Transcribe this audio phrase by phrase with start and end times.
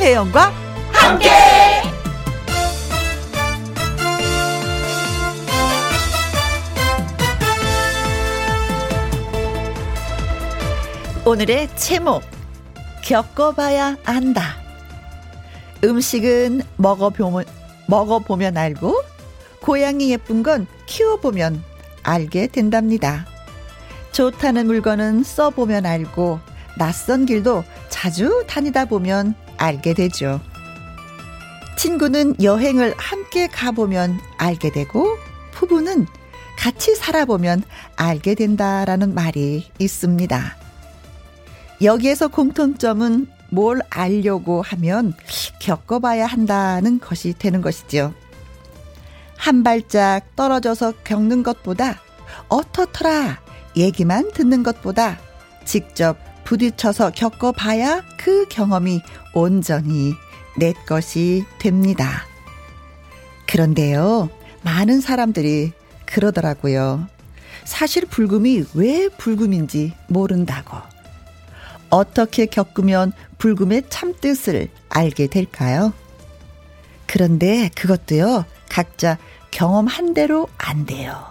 [0.00, 0.50] 김혜영과
[0.92, 1.28] 함께.
[11.26, 12.22] 오늘의 제목
[13.04, 14.56] 겪어봐야 안다.
[15.84, 17.44] 음식은 먹어보면
[17.86, 19.02] 먹어보면 알고
[19.60, 21.62] 고양이 예쁜 건 키워보면
[22.04, 23.26] 알게 된답니다.
[24.12, 26.40] 좋다는 물건은 써보면 알고
[26.78, 30.40] 낯선 길도 자주 다니다 보면 알게 되죠.
[31.76, 35.18] 친구는 여행을 함께 가보면 알게 되고
[35.52, 36.06] 부부는
[36.56, 37.62] 같이 살아보면
[37.96, 40.56] 알게 된다라는 말이 있습니다.
[41.82, 45.14] 여기에서 공통점은 뭘 알려고 하면
[45.58, 48.12] 겪어봐야 한다는 것이 되는 것이죠.
[49.36, 51.98] 한 발짝 떨어져서 겪는 것보다
[52.48, 53.40] 어떻더라
[53.76, 55.18] 얘기만 듣는 것보다
[55.64, 56.18] 직접
[56.50, 59.02] 부딪혀서 겪어봐야 그 경험이
[59.34, 60.14] 온전히
[60.58, 62.24] 내 것이 됩니다.
[63.46, 64.28] 그런데요,
[64.62, 65.70] 많은 사람들이
[66.06, 67.06] 그러더라고요.
[67.62, 70.76] 사실 불금이 왜 불금인지 모른다고.
[71.88, 75.92] 어떻게 겪으면 불금의 참뜻을 알게 될까요?
[77.06, 79.18] 그런데 그것도요, 각자
[79.52, 81.26] 경험한 대로 안 돼요.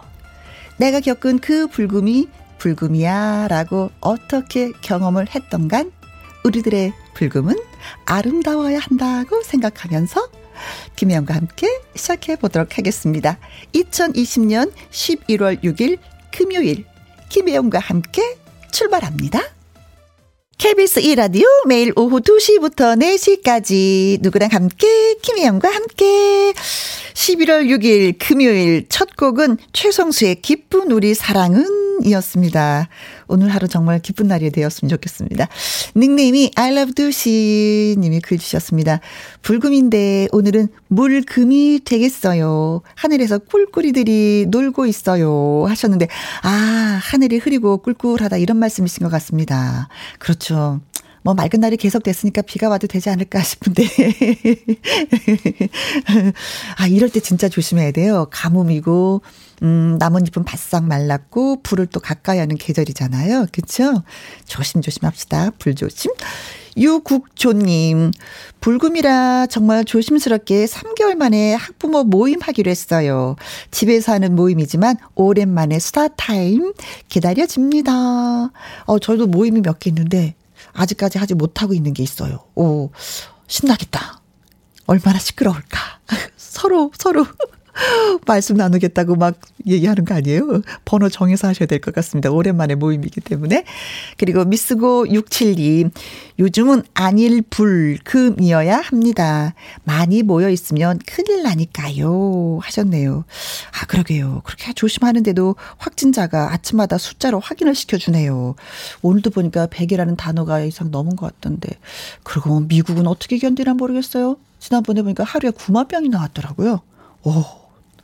[0.77, 2.29] 내가 겪은 그 불금이
[2.59, 5.91] 불금이야 라고 어떻게 경험을 했던간
[6.43, 7.55] 우리들의 불금은
[8.05, 10.29] 아름다워야 한다고 생각하면서
[10.95, 13.39] 김혜영과 함께 시작해 보도록 하겠습니다.
[13.73, 15.97] 2020년 11월 6일
[16.31, 16.85] 금요일
[17.29, 18.37] 김혜영과 함께
[18.71, 19.41] 출발합니다.
[20.57, 26.53] KBS 2라디오 매일 오후 2시부터 4시까지 누구랑 함께 김혜영과 함께
[27.13, 32.87] 11월 6일 금요일 첫 곡은 최성수의 기쁜 우리 사랑은 이었습니다.
[33.27, 35.47] 오늘 하루 정말 기쁜 날이 되었으면 좋겠습니다.
[35.95, 38.99] 닉네임이 I love 두시 님이 글 주셨습니다.
[39.41, 42.81] 불금인데 오늘은 물금이 되겠어요.
[42.95, 45.65] 하늘에서 꿀꿀이들이 놀고 있어요.
[45.67, 46.07] 하셨는데,
[46.43, 49.87] 아, 하늘이 흐리고 꿀꿀하다 이런 말씀이신 것 같습니다.
[50.19, 50.79] 그렇죠.
[51.21, 53.83] 뭐 맑은 날이 계속 됐으니까 비가 와도 되지 않을까 싶은데.
[56.77, 58.27] 아, 이럴 때 진짜 조심해야 돼요.
[58.31, 59.21] 가뭄이고,
[59.63, 63.47] 음, 나뭇잎은 바싹 말랐고, 불을 또 가까이 하는 계절이잖아요.
[63.51, 64.03] 그쵸?
[64.45, 65.51] 조심조심 합시다.
[65.59, 66.11] 불조심.
[66.77, 68.11] 유국조님,
[68.61, 73.35] 불금이라 정말 조심스럽게 3개월 만에 학부모 모임 하기로 했어요.
[73.71, 76.73] 집에서 하는 모임이지만 오랜만에 스타타임
[77.09, 77.91] 기다려집니다.
[78.85, 80.35] 어, 저도 모임이 몇 개 있는데
[80.73, 82.39] 아직까지 하지 못하고 있는 게 있어요.
[82.55, 82.91] 오,
[83.47, 84.21] 신나겠다.
[84.85, 85.79] 얼마나 시끄러울까.
[86.37, 87.25] 서로, 서로.
[88.27, 90.61] 말씀 나누겠다고 막 얘기하는 거 아니에요?
[90.85, 92.29] 번호 정해서 하셔야 될 것 같습니다.
[92.31, 93.63] 오랜만에 모임이기 때문에.
[94.17, 95.89] 그리고 미스고 672.
[96.39, 99.53] 요즘은 안일 불금이어야 합니다.
[99.83, 102.59] 많이 모여 있으면 큰일 나니까요.
[102.61, 103.23] 하셨네요.
[103.81, 104.41] 아, 그러게요.
[104.43, 108.55] 그렇게 조심하는데도 확진자가 아침마다 숫자로 확인을 시켜주네요.
[109.01, 111.69] 오늘도 보니까 100이라는 단어가 이상 넘은 것 같던데.
[112.23, 114.37] 그리고 미국은 어떻게 견디나 모르겠어요.
[114.59, 116.81] 지난번에 보니까 하루에 9만 병이 나왔더라고요.
[117.23, 117.43] 오,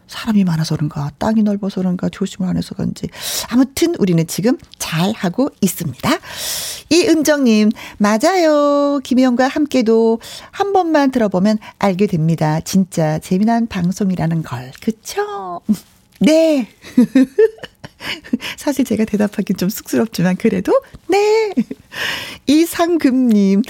[0.07, 3.07] 사람이 많아서 그런가, 땅이 넓어서 그런가, 조심을 안 해서 그런지.
[3.49, 6.09] 아무튼 우리는 지금 잘 하고 있습니다.
[6.89, 8.99] 이은정님, 맞아요.
[9.03, 10.19] 김혜영과 함께도
[10.51, 12.59] 한 번만 들어보면 알게 됩니다.
[12.61, 14.71] 진짜 재미난 방송이라는 걸.
[14.81, 15.61] 그쵸?
[16.19, 16.67] 네.
[18.57, 20.73] 사실 제가 대답하긴 좀 쑥스럽지만 그래도
[21.07, 21.53] 네.
[22.47, 23.63] 이상금님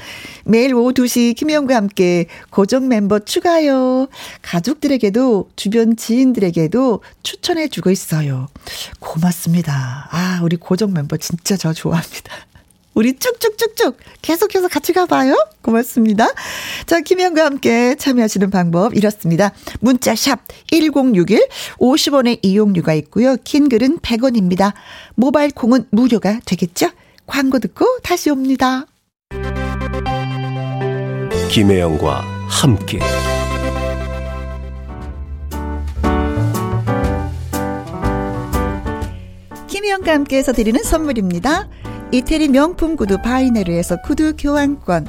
[0.46, 4.08] 매일 오후 2시 김혜영과 함께 고정 멤버 추가요.
[4.42, 8.48] 가족들에게도 주변 지인들에게도 추천해 주고 있어요.
[9.00, 10.10] 고맙습니다.
[10.12, 12.36] 아 우리 고정 멤버 진짜 저 좋아합니다.
[12.96, 15.36] 우리 쭉쭉쭉쭉 계속해서 같이 가봐요.
[15.62, 16.28] 고맙습니다.
[16.86, 19.52] 자, 김현과 함께 참여하시는 방법 이렇습니다.
[19.82, 20.40] 문자 샵
[20.72, 21.48] 1061,
[21.78, 23.36] 50원의 이용료가 있고요.
[23.44, 24.74] 긴 글은 100원입니다.
[25.16, 26.90] 모바일 콩은 무료가 되겠죠?
[27.28, 28.86] 광고 듣고 다시 옵니다.
[31.50, 33.00] 김혜영과 함께
[39.68, 41.68] 김혜영과 함께해서 드리는 선물입니다.
[42.12, 45.08] 이태리 명품 구두 바이네르에서 구두 교환권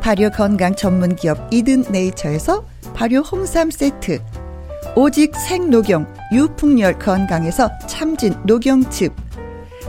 [0.00, 4.20] 발효 건강 전문 기업 이든 네이처에서 발효 홍삼 세트
[4.96, 9.14] 오직 생녹용 유풍열 건강에서 참진 녹용즙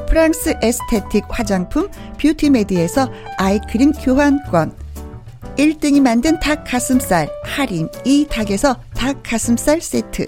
[0.08, 1.90] 프랑스 에스테틱 화장품
[2.22, 4.72] 뷰티메디에서 아이크림 교환권
[5.58, 10.28] 1등이 만든 닭 가슴살 할인 이 닭에서 닭 가슴살 세트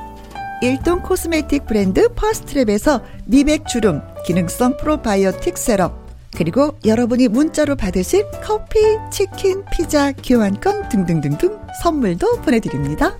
[0.61, 5.99] 일동 코스메틱 브랜드 퍼스트랩에서 미백 주름 기능성 프로바이오틱 세럼
[6.37, 8.79] 그리고 여러분이 문자로 받으실 커피,
[9.11, 13.17] 치킨, 피자, 교환권 등등등등 선물도 보내드립니다.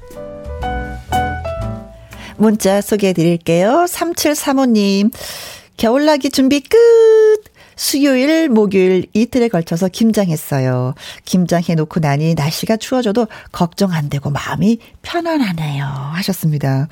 [2.38, 3.86] 문자 소개해 드릴게요.
[3.88, 5.12] 3735님.
[5.78, 6.78] 겨울나기 준비 끝!
[7.82, 10.94] 수요일, 목요일 이틀에 걸쳐서 김장했어요.
[11.26, 15.84] 김장해 놓고 나니 날씨가 추워져도 걱정 안 되고 마음이 편안하네요.
[15.84, 16.88] 하셨습니다.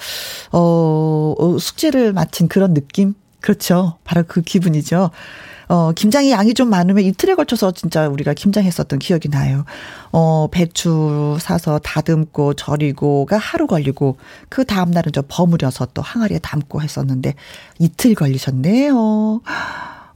[0.51, 3.13] 어, 어 숙제를 마친 그런 느낌?
[3.39, 3.99] 그렇죠.
[4.03, 5.11] 바로 그 기분이죠.
[5.67, 9.65] 어, 김장이 양이 좀 많으면 이틀에 걸쳐서 진짜 우리가 김장했었던 기억이 나요.
[10.11, 14.17] 어, 배추 사서 다듬고 절이고가 하루 걸리고
[14.49, 17.35] 그 다음날은 저 버무려서 또 항아리에 담고 했었는데
[17.77, 19.41] 이틀 걸리셨네요.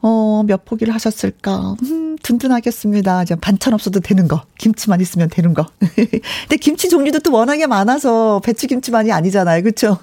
[0.05, 1.75] 어, 몇 포기를 하셨을까?
[1.83, 3.23] 음, 든든하겠습니다.
[3.23, 4.43] 이제 반찬 없어도 되는 거.
[4.57, 5.65] 김치만 있으면 되는 거.
[5.79, 9.63] 근데 김치 종류도 또 워낙에 많아서 배추김치만이 아니잖아요.
[9.63, 9.97] 그쵸?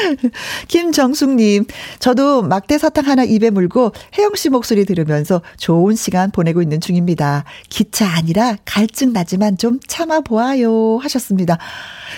[0.68, 1.66] 김정숙님,
[1.98, 7.44] 저도 막대 사탕 하나 입에 물고 혜영 씨 목소리 들으면서 좋은 시간 보내고 있는 중입니다.
[7.68, 10.96] 기차 아니라 갈증 나지만 좀 참아보아요.
[11.02, 11.58] 하셨습니다.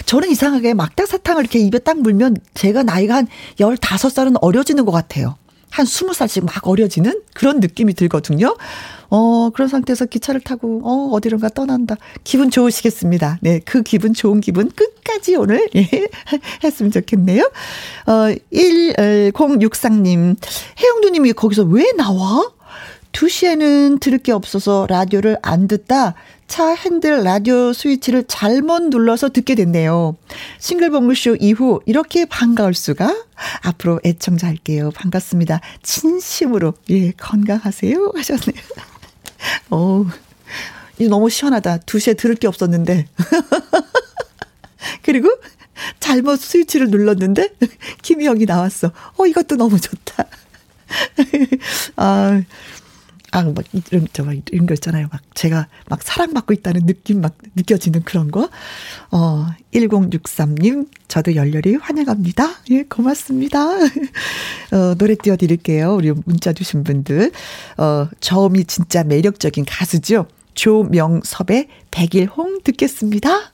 [0.05, 3.27] 저는 이상하게 막대 사탕을 이렇게 입에 딱 물면 제가 나이가 한
[3.59, 5.37] 15살은 어려지는 것 같아요.
[5.77, 8.57] 한 20살씩 막 어려지는 그런 느낌이 들거든요.
[9.11, 11.97] 어, 그런 상태에서 기차를 타고, 어, 어디론가 떠난다.
[12.25, 13.41] 기분 좋으시겠습니다.
[13.43, 15.87] 네, 그 기분, 좋은 기분 끝까지 오늘, 예,
[16.65, 17.43] 했으면 좋겠네요.
[18.07, 18.13] 어,
[18.55, 20.37] 1063님,
[20.81, 22.51] 혜영두님이 거기서 왜 나와?
[23.13, 26.15] 2시에는 들을 게 없어서 라디오를 안 듣다
[26.49, 30.17] 차 핸들 라디오 스위치를 잘못 눌러서 듣게 됐네요.
[30.59, 33.25] 싱글벙글쇼 이후 이렇게 반가울 수가?
[33.63, 34.91] 앞으로 애청자 할게요.
[34.95, 35.61] 반갑습니다.
[35.83, 38.13] 진심으로, 예, 건강하세요.
[38.17, 38.63] 하셨네요.
[39.71, 41.79] 어이 너무 시원하다.
[41.79, 43.07] 2시에 들을 게 없었는데.
[45.03, 45.29] 그리고
[46.01, 47.55] 잘못 스위치를 눌렀는데
[48.03, 48.93] 김희영이 나왔어.
[49.17, 50.25] 어, 이것도 너무 좋다.
[51.97, 52.41] 아,
[53.37, 55.09] 아, 막 이런, 저, 막 이런 거 있잖아요.
[55.13, 58.49] 막 제가 막 사랑받고 있다는 느낌 막 느껴지는 그런 거.
[59.11, 62.49] 어, 1063님, 저도 열렬히 환영합니다.
[62.71, 63.61] 예, 고맙습니다.
[64.73, 65.97] 어, 노래 띄워 드릴게요.
[65.97, 67.31] 우리 문자 주신 분들.
[67.77, 70.29] 어, 저음이 진짜 매력적인 가수죠.
[70.55, 73.53] 조명섭의 백일홍 듣겠습니다.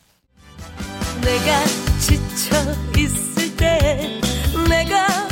[1.22, 1.64] 내가
[1.98, 2.54] 지쳐
[2.96, 4.20] 있을 때,
[4.68, 5.31] 내가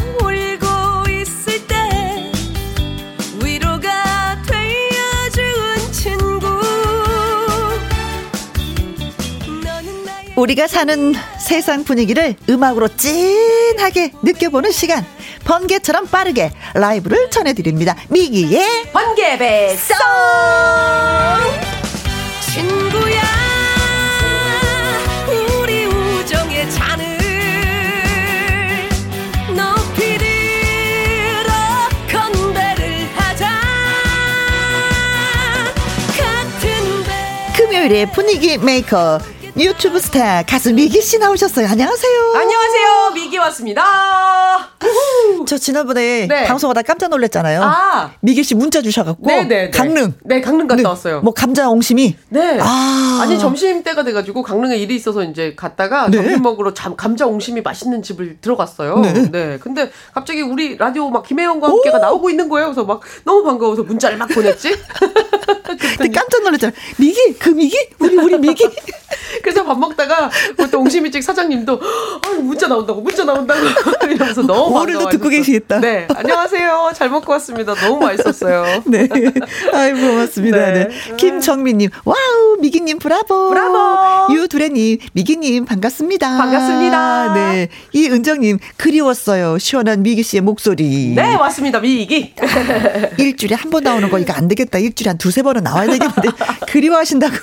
[10.41, 15.05] 우리가 사는 세상 분위기를 음악으로 찐하게 느껴보는 시간.
[15.45, 17.95] 번개처럼 빠르게 라이브를 전해드립니다.
[18.09, 19.97] 미기의 번개배송!
[22.55, 23.21] 친구야,
[25.29, 27.19] 우리 우정의 잔을
[29.55, 31.53] 높이 들어
[32.11, 33.47] 건배를 하자.
[36.17, 37.63] 건배.
[37.63, 39.19] 금요일의 분위기 메이커.
[39.65, 41.67] 유튜브 스타 가수 미기 씨 나오셨어요.
[41.69, 42.33] 안녕하세요.
[42.35, 43.11] 안녕하세요.
[43.15, 43.85] 미기 왔습니다.
[45.47, 46.47] 저 지난번에 네.
[46.47, 47.61] 방송하다 깜짝 놀랐잖아요.
[47.63, 48.11] 아.
[48.21, 49.71] 미기 씨 문자 주셔갖고 네네 네.
[49.71, 50.15] 강릉.
[50.25, 50.89] 네, 강릉 갔다 네.
[50.89, 51.21] 왔어요.
[51.21, 52.17] 뭐 감자 옹심이.
[52.31, 52.59] 네.
[52.59, 53.19] 아.
[53.23, 56.17] 아니 점심 때가 돼가지고 강릉에 일이 있어서 이제 갔다가 네.
[56.17, 59.01] 점심 먹으러 잠, 감자 옹심이 맛있는 집을 들어갔어요.
[59.01, 59.13] 네.
[59.31, 59.59] 네.
[59.61, 62.69] 근데 갑자기 우리 라디오 막 김혜영과 함께가 나오고 있는 거예요.
[62.69, 64.75] 그래서 막 너무 반가워서 문자를 막 보냈지.
[65.65, 66.73] 그때 깜짝 놀랐잖아.
[66.99, 68.65] 미기 그 미기 우리 우리 미기.
[69.51, 73.61] 그래서 밥 먹다가 그때 옹심이집 사장님도 아 문자 나온다고 문자 나온다고
[74.09, 75.81] 이러면서 너무 오늘도 듣고 계시겠다.
[75.81, 78.65] 네 안녕하세요 잘 먹고 왔습니다 너무 맛있었어요.
[78.87, 79.09] 네
[79.73, 80.57] 아이 고맙습니다.
[80.57, 80.73] 네.
[80.89, 81.17] 네.
[81.17, 86.37] 김정민님 와우 미기님 브라보 브라보 유두래님 미기님 반갑습니다.
[86.39, 87.35] 반갑습니다.
[87.35, 91.13] 네 이은정님 그리웠어요 시원한 미기 씨의 목소리.
[91.17, 92.35] 네 맞습니다 미기.
[93.19, 96.29] 일주일에 한 번 나오는 거 이거 안 되겠다 일주일에 한 두세 번은 나와야 되겠는데
[96.69, 97.35] 그리워하신다고.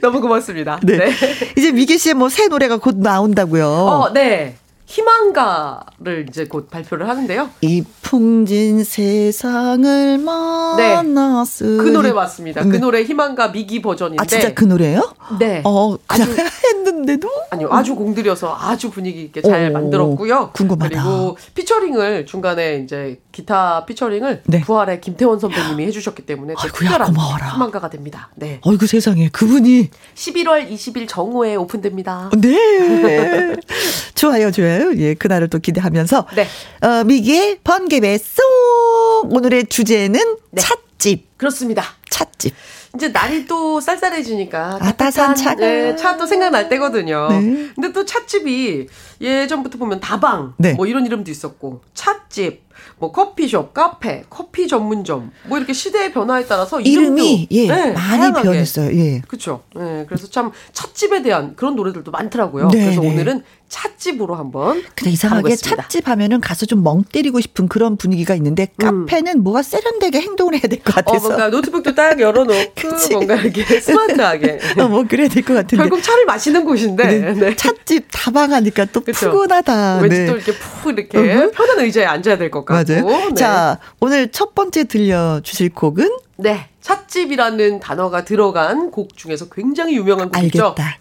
[0.00, 0.78] 너무 고맙습니다.
[0.84, 0.98] 네.
[0.98, 1.12] 네.
[1.56, 3.66] 이제 미기 씨의 뭐 새 노래가 곧 나온다고요.
[3.66, 4.54] 어, 네.
[4.92, 7.48] 희망가를 이제 곧 발표를 하는데요.
[7.62, 11.64] 이 풍진 세상을 만났으.
[11.64, 11.76] 네.
[11.78, 12.62] 그 노래 맞습니다.
[12.62, 12.78] 그 네.
[12.78, 14.22] 노래 희망가 미기 버전인데.
[14.22, 15.14] 아 진짜 그 노래예요?
[15.38, 15.62] 네.
[15.64, 16.36] 어 그냥 아주,
[16.68, 20.50] 했는데도 아니요 아주 공들여서 아주 분위기 있게 잘 오, 만들었고요.
[20.52, 20.88] 궁금하다.
[20.90, 24.60] 그리고 피처링을 중간에 이제 기타 피처링을 네.
[24.60, 27.54] 부활의 김태원 선배님이 해주셨기 때문에 특별한 고마워라.
[27.54, 28.28] 희망가가 됩니다.
[28.34, 28.60] 네.
[28.62, 32.30] 어이구 세상에 그분이 11월 20일 정오에 오픈됩니다.
[32.36, 33.56] 네.
[34.14, 34.81] 좋아요, 좋아요.
[34.96, 36.46] 예, 그날을 또 기대하면서 네.
[36.86, 40.20] 어, 미기의 번개배 송 오늘의 주제는
[40.50, 40.60] 네.
[40.60, 41.38] 찻집.
[41.38, 41.84] 그렇습니다.
[42.10, 42.54] 찻집.
[42.94, 47.28] 이제 날이 또 쌀쌀해지니까 아, 따뜻한 차가 네, 차또 생각날 때거든요.
[47.30, 47.70] 네.
[47.74, 48.86] 근데 또 찻집이
[49.20, 50.74] 예전부터 보면 다방 네.
[50.74, 52.62] 뭐 이런 이름도 있었고 찻집
[52.98, 58.42] 뭐 커피숍, 카페, 커피 전문점 뭐 이렇게 시대의 변화에 따라서 이름이 예, 네, 많이 다양하게.
[58.42, 58.94] 변했어요.
[58.96, 59.22] 예.
[59.26, 59.62] 그렇죠.
[59.78, 60.04] 예.
[60.06, 62.68] 그래서 참 찻집에 대한 그런 노래들도 많더라고요.
[62.68, 63.08] 네, 그래서 네.
[63.08, 65.56] 오늘은 찻집으로 한번 근데 이상하게.
[65.56, 69.06] 찻집 하면은 가서 좀 멍 때리고 싶은 그런 분위기가 있는데 음.
[69.06, 72.74] 카페는 뭐가 세련되게 행동을 해야 될 것 같아서 어, 뭔가 노트북도 딱 열어놓고
[73.12, 77.32] 뭔가 이렇게 스마트하게 어, 뭐 그래야 될 것 같은데 결국 차를 마시는 곳인데 네.
[77.32, 77.56] 네.
[77.56, 79.30] 찻집 다방하니까 또 그쵸?
[79.30, 79.98] 푸근하다.
[80.00, 80.26] 왠지 네.
[80.26, 81.50] 또 이렇게 푹 이렇게 음.
[81.52, 83.28] 편한 의자에 앉아야 될 것 같고 맞아요.
[83.28, 83.34] 네.
[83.34, 90.64] 자 오늘 첫 번째 들려주실 곡은 네 찻집이라는 단어가 들어간 곡 중에서 굉장히 유명한 곡이죠.
[90.66, 90.98] 알겠다.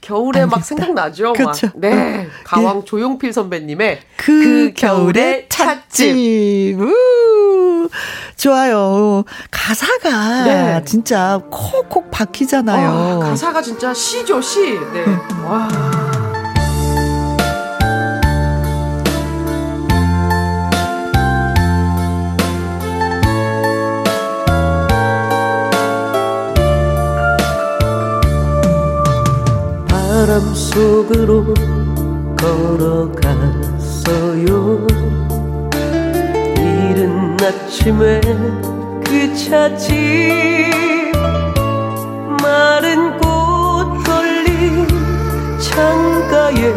[0.00, 0.46] 겨울에.
[0.46, 1.32] 막 생각나죠.
[1.34, 1.68] 그렇죠.
[1.68, 1.76] 막.
[1.76, 2.28] 네.
[2.44, 2.84] 가왕 네.
[2.84, 6.78] 조용필 선배님의 그, 그 겨울의 찻집.
[6.78, 7.88] 우,
[8.36, 9.24] 좋아요.
[9.50, 10.82] 가사가 네.
[10.84, 13.20] 진짜 콕콕 박히잖아요.
[13.22, 14.60] 아, 가사가 진짜 시죠, 시.
[14.92, 15.04] 네.
[15.06, 15.44] 음.
[15.46, 16.01] 와.
[30.22, 31.52] 바람 속으로
[32.38, 33.66] 걸어갔어요.
[36.58, 38.20] 이른 아침에
[39.04, 39.96] 그 찻집
[42.40, 44.86] 마른 꽃 걸린
[45.58, 46.72] 창가에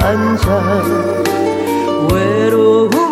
[0.00, 0.82] 앉아
[2.10, 3.11] 외로움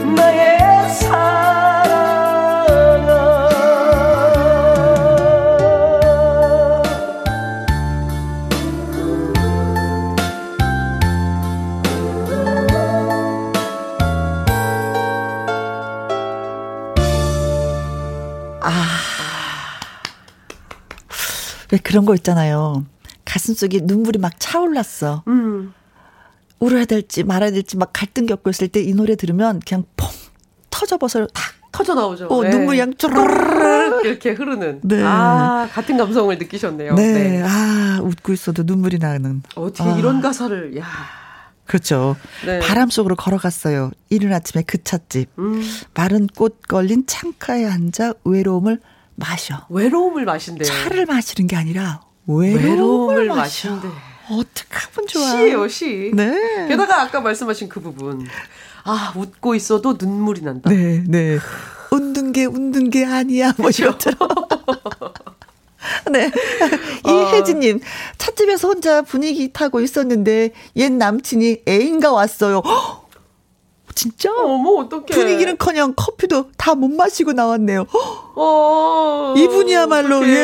[21.93, 22.85] 런 거 있잖아요.
[23.25, 25.23] 가슴 속에 눈물이 막 차올랐어.
[25.27, 25.73] 음.
[26.59, 30.09] 울어야 될지 말아야 될지 막 갈등 겪고 있을 때 이 노래 들으면 그냥 퐁
[30.69, 32.27] 터져버서 탁 터져 나오죠.
[32.27, 32.49] 어, 네.
[32.51, 34.81] 눈물 양 쪼르르 이렇게 흐르는.
[34.83, 35.01] 네.
[35.03, 36.95] 아 같은 감성을 느끼셨네요.
[36.95, 37.13] 네.
[37.13, 37.43] 네.
[37.43, 39.41] 아 웃고 있어도 눈물이 나는.
[39.55, 39.97] 어떻게 아.
[39.97, 40.85] 이런 가사를 야.
[41.65, 42.17] 그렇죠.
[42.45, 42.59] 네.
[42.59, 43.91] 바람 속으로 걸어갔어요.
[44.09, 45.29] 이른 아침에 그 찻집.
[45.39, 45.61] 음.
[45.93, 48.79] 마른 꽃 걸린 창가에 앉아 외로움을
[49.21, 49.65] 마셔.
[49.69, 50.67] 외로움을 마신대요.
[50.67, 53.87] 차를 마시는 게 아니라 외로움을, 외로움을 마신대.
[54.29, 55.31] 어떡하면 좋아.
[55.31, 56.11] 시예요, 시.
[56.13, 56.67] 네.
[56.67, 58.25] 게다가 아까 말씀하신 그 부분.
[58.83, 60.69] 아, 웃고 있어도 눈물이 난다.
[60.69, 61.37] 네, 네.
[61.91, 63.53] 웃는 게 웃는 게 아니야.
[63.57, 64.17] 뭐 이것처럼.
[66.11, 66.31] 네.
[67.07, 67.79] 이혜진님,
[68.17, 72.61] 찻집에서 혼자 분위기 타고 있었는데, 옛 남친이 애인가 왔어요.
[73.93, 74.31] 진짜?
[74.33, 75.05] 어머, 어떡해.
[75.07, 77.85] 분위기는 커녕 커피도 다 못 마시고 나왔네요.
[78.35, 80.31] 어, 이분이야말로, 어떡해.
[80.31, 80.35] 예,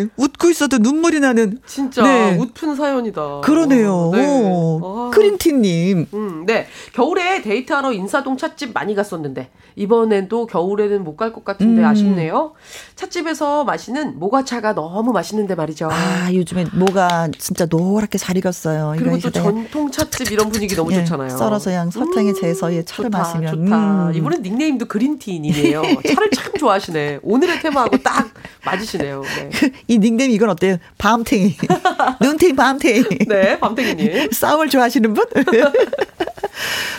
[0.00, 0.06] 예.
[0.16, 1.58] 웃고 있어도 눈물이 나는.
[1.66, 2.36] 진짜 네.
[2.38, 3.40] 웃픈 사연이다.
[3.42, 4.10] 그러네요.
[4.14, 4.26] 네.
[4.26, 4.80] 오.
[4.82, 5.10] 아.
[5.14, 6.06] 그린티님.
[6.14, 6.66] 음, 네.
[6.92, 11.86] 겨울에 데이트하러 인사동 찻집 많이 갔었는데 이번에도 겨울에는 못 갈 것 같은데 음.
[11.86, 12.52] 아쉽네요.
[12.94, 15.88] 찻집에서 마시는 모과차가 너무 맛있는데 말이죠.
[15.90, 18.94] 아, 요즘에 모과가 진짜 노랗게 잘 익었어요.
[18.98, 21.30] 그리고 또 전통 찻집 이런 분위기 너무 예, 좋잖아요.
[21.30, 23.64] 썰어서 그냥 설탕에 음, 재서 예, 차를 좋다, 마시면.
[23.64, 24.08] 좋다.
[24.08, 24.14] 음.
[24.14, 25.82] 이분은 닉네임도 그린티님이네요.
[25.82, 27.20] 차를 참 좋아하시네.
[27.36, 28.28] 오늘의 테마하고 딱
[28.64, 29.22] 맞으시네요.
[29.22, 29.50] 네.
[29.88, 30.76] 이 닉네임 이건 어때요?
[30.98, 31.56] 밤탱이.
[32.20, 33.04] 눈탱이 밤탱이.
[33.28, 34.30] 네, 밤탱이님.
[34.32, 35.24] 싸움을 좋아하시는 분?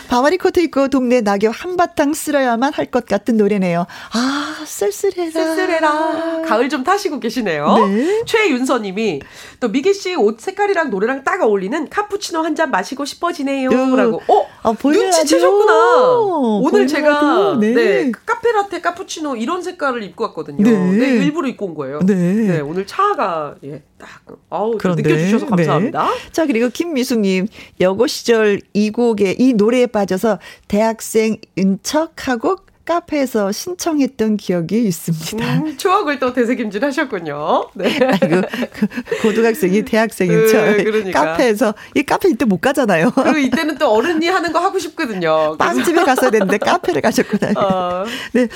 [0.07, 3.85] 바바리 코트 입고 동네 낙엽 한바탕 쓸어야만 할 것 같은 노래네요.
[4.13, 5.31] 아, 쓸쓸해라.
[5.31, 6.41] 쓸쓸해라.
[6.47, 7.85] 가을 좀 타시고 계시네요.
[7.87, 8.23] 네.
[8.25, 9.19] 최윤서 님이
[9.59, 13.69] 또 미기 씨 옷 색깔이랑 노래랑 딱 어울리는 카푸치노 한 잔 마시고 싶어지네요.
[13.71, 13.95] 요.
[13.95, 14.21] 라고.
[14.29, 16.09] 어, 아, 눈치채셨구나.
[16.17, 17.55] 오늘 보이는 제가 라디오.
[17.59, 17.73] 네.
[17.73, 18.11] 네.
[18.25, 20.63] 카페라테 카푸치노 이런 색깔을 입고 왔거든요.
[20.63, 20.97] 네.
[20.97, 21.25] 네.
[21.25, 21.99] 일부러 입고 온 거예요.
[21.99, 22.59] 네.
[22.59, 24.09] 오늘 차가 예, 딱
[24.49, 26.03] 아우 그런데, 느껴주셔서 감사합니다.
[26.03, 26.31] 네.
[26.31, 27.47] 자, 그리고 김미숙님,
[27.79, 32.57] 여고 시절 이 곡에, 이 노래에 빠져서 대학생 인 척하고
[32.87, 35.55] 카페에서 신청했던 기억이 있습니다.
[35.55, 37.69] 음, 추억을 또 되새김질 하셨군요.
[37.73, 37.99] 네.
[37.99, 38.41] 아이고,
[38.71, 38.87] 그
[39.21, 40.77] 고등학생이 대학생인 네, 척.
[40.77, 41.25] 그러니까.
[41.25, 43.11] 카페에서, 이 카페 이때 못 가잖아요.
[43.11, 45.57] 그리고 이때는 또 어른이 하는 거 하고 싶거든요.
[45.57, 47.59] 빵집에 갔어야 되는데 카페를 가셨구나.
[47.59, 48.47] 어, 네.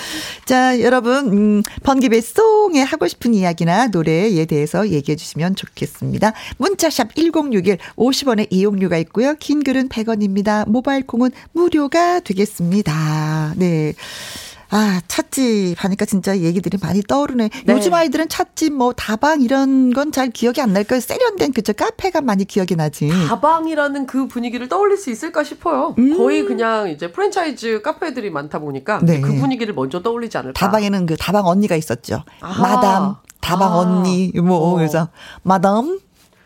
[0.45, 6.31] 자, 여러분, 음, 번기배 송에 하고 싶은 이야기나 노래에 대해서 얘기해 주시면 좋겠습니다.
[6.57, 9.35] 문자샵 1061 50원의 이용료가 있고요.
[9.39, 10.67] 긴 글은 100원입니다.
[10.69, 13.55] 모바일 콩은 무료가 되겠습니다.
[13.57, 13.93] 네.
[14.73, 17.49] 아, 찻집 하니까 진짜 얘기들이 많이 떠오르네.
[17.65, 17.73] 네.
[17.73, 21.01] 요즘 아이들은 찻집 뭐 다방 이런 건 잘 기억이 안 날 거예요.
[21.01, 23.09] 세련된 그저 카페가 많이 기억이 나지.
[23.27, 25.95] 다방이라는 그 분위기를 떠올릴 수 있을까 싶어요.
[26.17, 29.05] 거의 그냥 이제 프랜차이즈 카페들이 많다 보니까 음.
[29.05, 29.19] 네.
[29.21, 30.53] 그 분위기를 먼저 떠올리지 않을까.
[30.59, 32.23] 다방에는 그 다방 언니가 있었죠.
[32.41, 32.61] 아하.
[32.75, 33.77] 마담, 다방 아.
[33.77, 34.75] 언니, 뭐, 어.
[34.75, 35.09] 그래서,
[35.43, 35.99] 마담,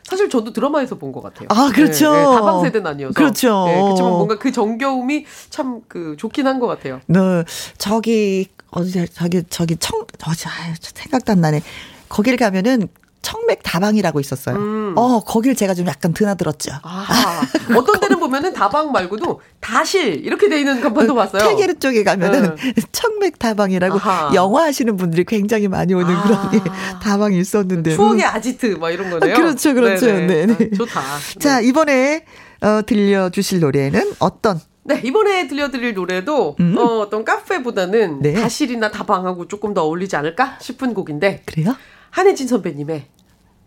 [0.08, 1.48] 사실 저도 드라마에서 본 것 같아요.
[1.52, 2.12] 아, 그렇죠.
[2.12, 3.14] 네, 네, 다방 세대는 아니어서.
[3.14, 3.66] 그렇죠.
[3.66, 7.02] 네, 그렇지만 뭔가 그 정겨움이 참 그 좋긴 한 것 같아요.
[7.08, 7.44] 너,
[7.78, 11.62] 저기, 어디, 저기, 저기, 청, 어디, 아유, 생각도 안 나네.
[12.10, 12.88] 거길 가면은,
[13.26, 14.56] 청맥 다방이라고 있었어요.
[14.56, 14.94] 음.
[14.96, 16.74] 어, 거길 제가 좀 약간 드나들었죠.
[16.84, 17.42] 아,
[17.76, 21.42] 어떤 데는 보면은 다방 말고도 다실 이렇게 돼 있는 간판도 봤어요.
[21.42, 22.56] 태계르 쪽에 가면은
[22.92, 24.32] 청맥 다방이라고 아하.
[24.36, 26.24] 영화 하시는 분들이 굉장히 많이 오는 아.
[26.24, 26.70] 그런 게
[27.02, 27.96] 다방이 있었는데.
[27.96, 29.34] 추억의 아지트 막 이런 거네요.
[29.34, 30.06] 아, 그렇죠, 그렇죠.
[30.06, 30.46] 네네.
[30.46, 30.70] 네네.
[30.74, 31.02] 아, 좋다.
[31.40, 31.68] 자, 네.
[31.68, 32.26] 이번에,
[32.62, 36.78] 어, 들려주실 노래는 어떤, 네, 이번에 들려드릴 노래도 음.
[36.78, 38.34] 어, 어떤 카페보다는 네.
[38.34, 41.76] 다실이나 다방하고 조금 더 어울리지 않을까 싶은 곡인데 그래요?
[42.12, 43.15] 한혜진 선배님의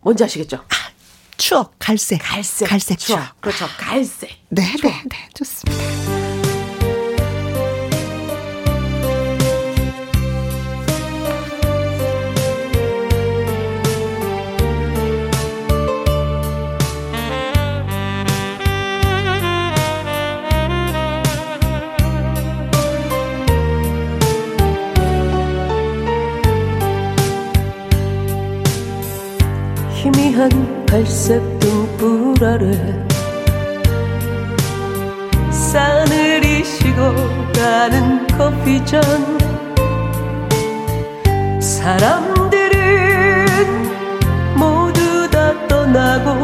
[0.01, 0.65] 뭔지 아시겠죠?
[1.37, 2.21] 추억, 갈색.
[2.23, 2.69] 갈색.
[2.69, 3.41] 갈색 추억.
[3.41, 3.67] 그렇죠.
[3.79, 4.31] 갈색.
[4.49, 5.29] 네, 네, 네.
[5.35, 6.38] 좋습니다.
[32.39, 32.71] 불 아래
[35.51, 39.03] 싸늘히 식어가는 커피잔.
[41.61, 42.77] 사람들은
[44.57, 46.41] 모두 다 떠나고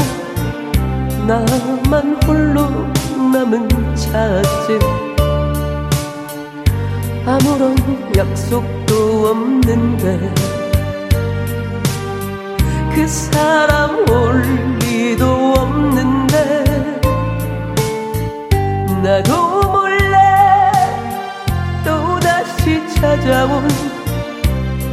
[1.28, 2.68] 나만 홀로
[3.32, 4.82] 남은 차집
[7.24, 7.76] 아무런
[8.16, 10.34] 약속도 없는데
[12.94, 14.42] 그 사람 올
[14.80, 15.73] 리도 없
[19.04, 20.08] 나도 몰래
[21.84, 23.68] 또다시 찾아온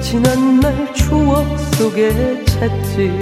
[0.01, 3.17] 지난날 추억 속에 찾지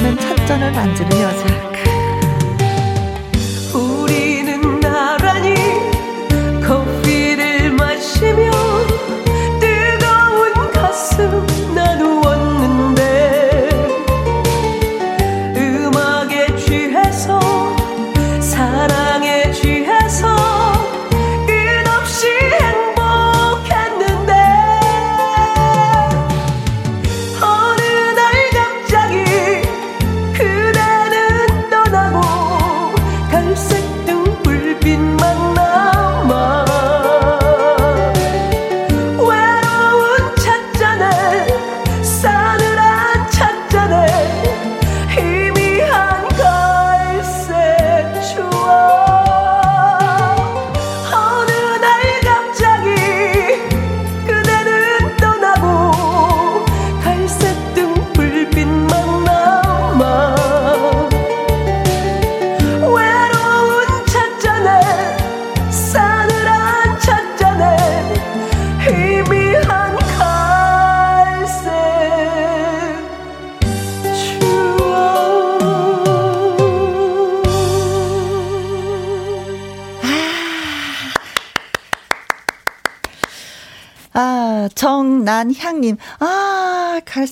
[0.00, 1.69] 식어가는 찻잔을 만지는 여자.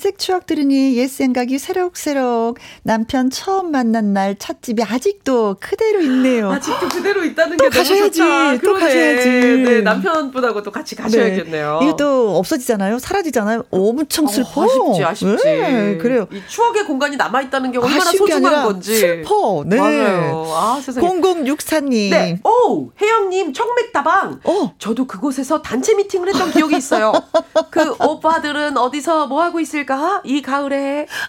[0.08, 2.56] 색 추억 들으니 옛 생각이 새록새록.
[2.82, 6.48] 남편 처음 만난 날 찻집이 아직도 그대로 있네요.
[6.50, 8.18] 아직도 그대로 있다는 또게 가셔야지.
[8.18, 8.52] 좋다.
[8.54, 8.80] 또 그러네.
[8.80, 9.28] 가셔야지.
[9.28, 11.78] 네, 남편분하고 또 같이 가셔야겠네요.
[11.80, 11.86] 네.
[11.86, 12.98] 이게 또 없어지잖아요.
[13.00, 13.64] 사라지잖아요.
[13.70, 14.62] 엄청 슬퍼.
[14.62, 15.44] 어, 아쉽지, 아쉽지.
[15.44, 16.26] 네, 그래요.
[16.32, 18.96] 이 추억의 공간이 남아 있다는 게 얼마나 소중한 건지.
[18.96, 19.62] 슬퍼.
[19.66, 19.76] 네.
[19.76, 20.46] 맞아요.
[20.54, 21.06] 아, 세상에.
[21.06, 22.10] 0064님.
[22.10, 22.40] 네.
[22.66, 24.40] 오, 혜영님, 청맥다방.
[24.44, 24.74] 어.
[24.78, 27.12] 저도 그곳에서 단체 미팅을 했던 기억이 있어요.
[27.70, 30.20] 그 오빠들은 어디서 뭐 하고 있을까?
[30.24, 31.06] 이 가을에.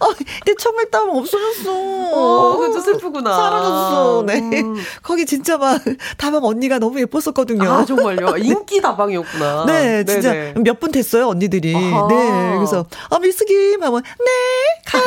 [0.00, 0.06] 어,
[0.44, 1.70] 내 청맥담 없어졌어.
[1.72, 3.34] 어, 그것도 슬프구나.
[3.36, 4.22] 사라졌어.
[4.26, 4.38] 네.
[4.62, 4.76] 음.
[5.02, 5.80] 거기 진짜 막
[6.16, 7.68] 다방 언니가 너무 예뻤었거든요.
[7.70, 8.36] 아, 정말요?
[8.38, 9.64] 인기 다방이었구나.
[9.66, 10.60] 네, 진짜 네네.
[10.60, 11.74] 몇분 됐어요, 언니들이.
[11.74, 12.06] 아하.
[12.08, 15.04] 네, 그래서, 아, 미스김 하면, 네, 가요.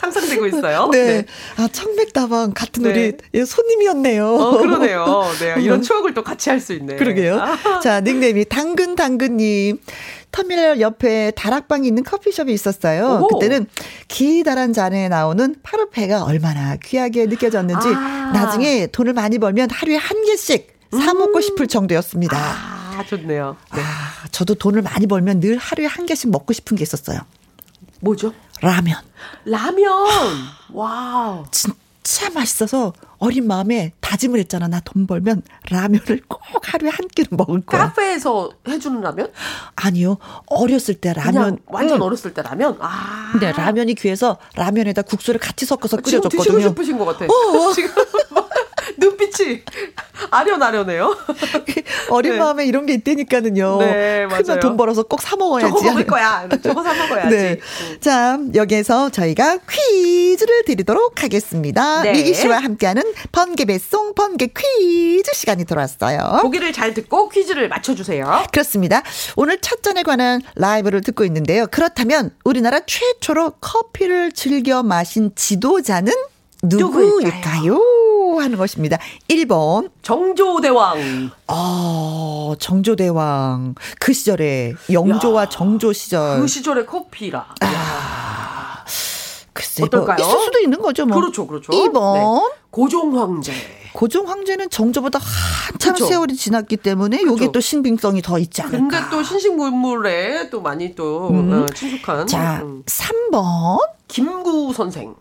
[0.00, 0.88] 상상되고 있어요.
[0.92, 1.24] 네.
[1.56, 2.90] 아, 청백다방 같은 네.
[2.90, 4.26] 우리 예, 손님이었네요.
[4.26, 5.24] 어, 그러네요.
[5.38, 6.96] 네, 이런 추억을 또 같이 할 수 있네.
[6.96, 7.38] 그러게요.
[7.40, 9.78] 아, 자, 닉네임이 당근 당근님.
[10.32, 13.18] 터미널 옆에 다락방이 있는 커피숍이 있었어요.
[13.22, 13.28] 오호.
[13.38, 13.66] 그때는
[14.08, 18.30] 기다란 잔에 나오는 파르페가 얼마나 귀하게 느껴졌는지 아.
[18.32, 22.36] 나중에 돈을 많이 벌면 하루에 한 개씩 사 먹고 싶을 정도였습니다.
[22.36, 22.42] 음.
[22.98, 23.56] 아, 좋네요.
[23.74, 23.80] 네.
[23.80, 27.18] 아, 저도 돈을 많이 벌면 늘 하루에 한 개씩 먹고 싶은 게 있었어요.
[28.00, 28.32] 뭐죠?
[28.62, 28.96] 라면.
[29.44, 29.84] 라면.
[30.72, 31.44] 와우.
[31.50, 34.66] 진짜 맛있어서 어린 마음에 다짐을 했잖아.
[34.68, 37.88] 나 돈 벌면 라면을 꼭 하루에 한 끼는 먹을 거야.
[37.88, 39.30] 카페에서 해주는 라면?
[39.76, 40.16] 아니요.
[40.46, 41.58] 어렸을 때 라면.
[41.66, 42.02] 완전 응.
[42.02, 42.76] 어렸을 때 라면?
[42.80, 43.30] 아.
[43.32, 46.68] 근데 라면이 귀해서 라면에다 국수를 같이 섞어서 지금 드시고 끓여줬거든요.
[46.70, 47.26] 싶으신 것 같아.
[47.26, 47.72] 어.
[47.74, 47.90] 지금
[49.00, 49.62] 눈빛이
[50.30, 51.16] 아련아련해요.
[52.10, 52.38] 어린 네.
[52.38, 53.78] 마음에 이런 게 있다니까는요.
[53.78, 54.42] 네, 맞아요.
[54.42, 55.68] 크면 돈 벌어서 꼭 사 먹어야지.
[55.70, 56.48] 저거 먹을 거야.
[56.62, 57.28] 저거 사 먹어야지.
[57.34, 57.58] 네.
[57.60, 57.96] 음.
[58.00, 62.02] 자, 여기에서 저희가 퀴즈를 드리도록 하겠습니다.
[62.02, 62.12] 네.
[62.12, 66.40] 미기 씨와 함께하는 번개 배송 번개 퀴즈 시간이 돌아왔어요.
[66.42, 68.44] 보기를 잘 듣고 퀴즈를 맞춰주세요.
[68.52, 69.02] 그렇습니다.
[69.36, 71.66] 오늘 첫 잔에 관한 라이브를 듣고 있는데요.
[71.70, 76.12] 그렇다면 우리나라 최초로 커피를 즐겨 마신 지도자는
[76.62, 77.80] 누구일까요?
[78.38, 78.98] 하는 것입니다.
[79.28, 81.30] 1번, 정조대왕.
[81.48, 83.74] 어, 정조대왕.
[83.98, 86.40] 그 시절에 영조와 야, 정조 시절.
[86.40, 87.46] 그 시절의 커피라.
[87.60, 88.84] 아,
[89.52, 90.16] 글쎄, 어떨까요?
[90.18, 91.20] 뭐 있을 수도 있는 거죠, 뭐.
[91.20, 91.72] 그렇죠, 그렇죠.
[91.72, 92.14] 2번.
[92.14, 92.56] 네.
[92.70, 93.52] 고종 황제.
[93.92, 96.06] 고종 황제는 정조보다 한참 그쵸.
[96.06, 97.52] 세월이 지났기 때문에 요게 그쵸.
[97.52, 98.78] 또 신빙성이 더 있지 않을까.
[98.78, 101.52] 근데 또 신식물물에 또 많이 또 음.
[101.52, 102.84] 어, 친숙한 자, 음.
[102.86, 103.78] 3번.
[104.06, 105.14] 김구 선생.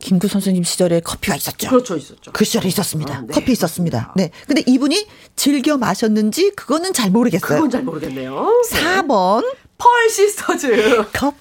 [0.00, 1.68] 김구 선생님 시절에 커피가 있었죠.
[1.68, 2.32] 그렇죠, 있었죠.
[2.32, 3.14] 그 시절에 있었습니다.
[3.14, 4.12] 아, 네, 커피 있었습니다.
[4.16, 4.30] 네.
[4.46, 7.56] 근데 이분이 즐겨 마셨는지 그거는 잘 모르겠어요.
[7.56, 8.48] 그건 잘 모르겠네요.
[8.70, 9.44] 4번
[9.78, 11.06] 펄 시스터즈.
[11.14, 11.36] 커피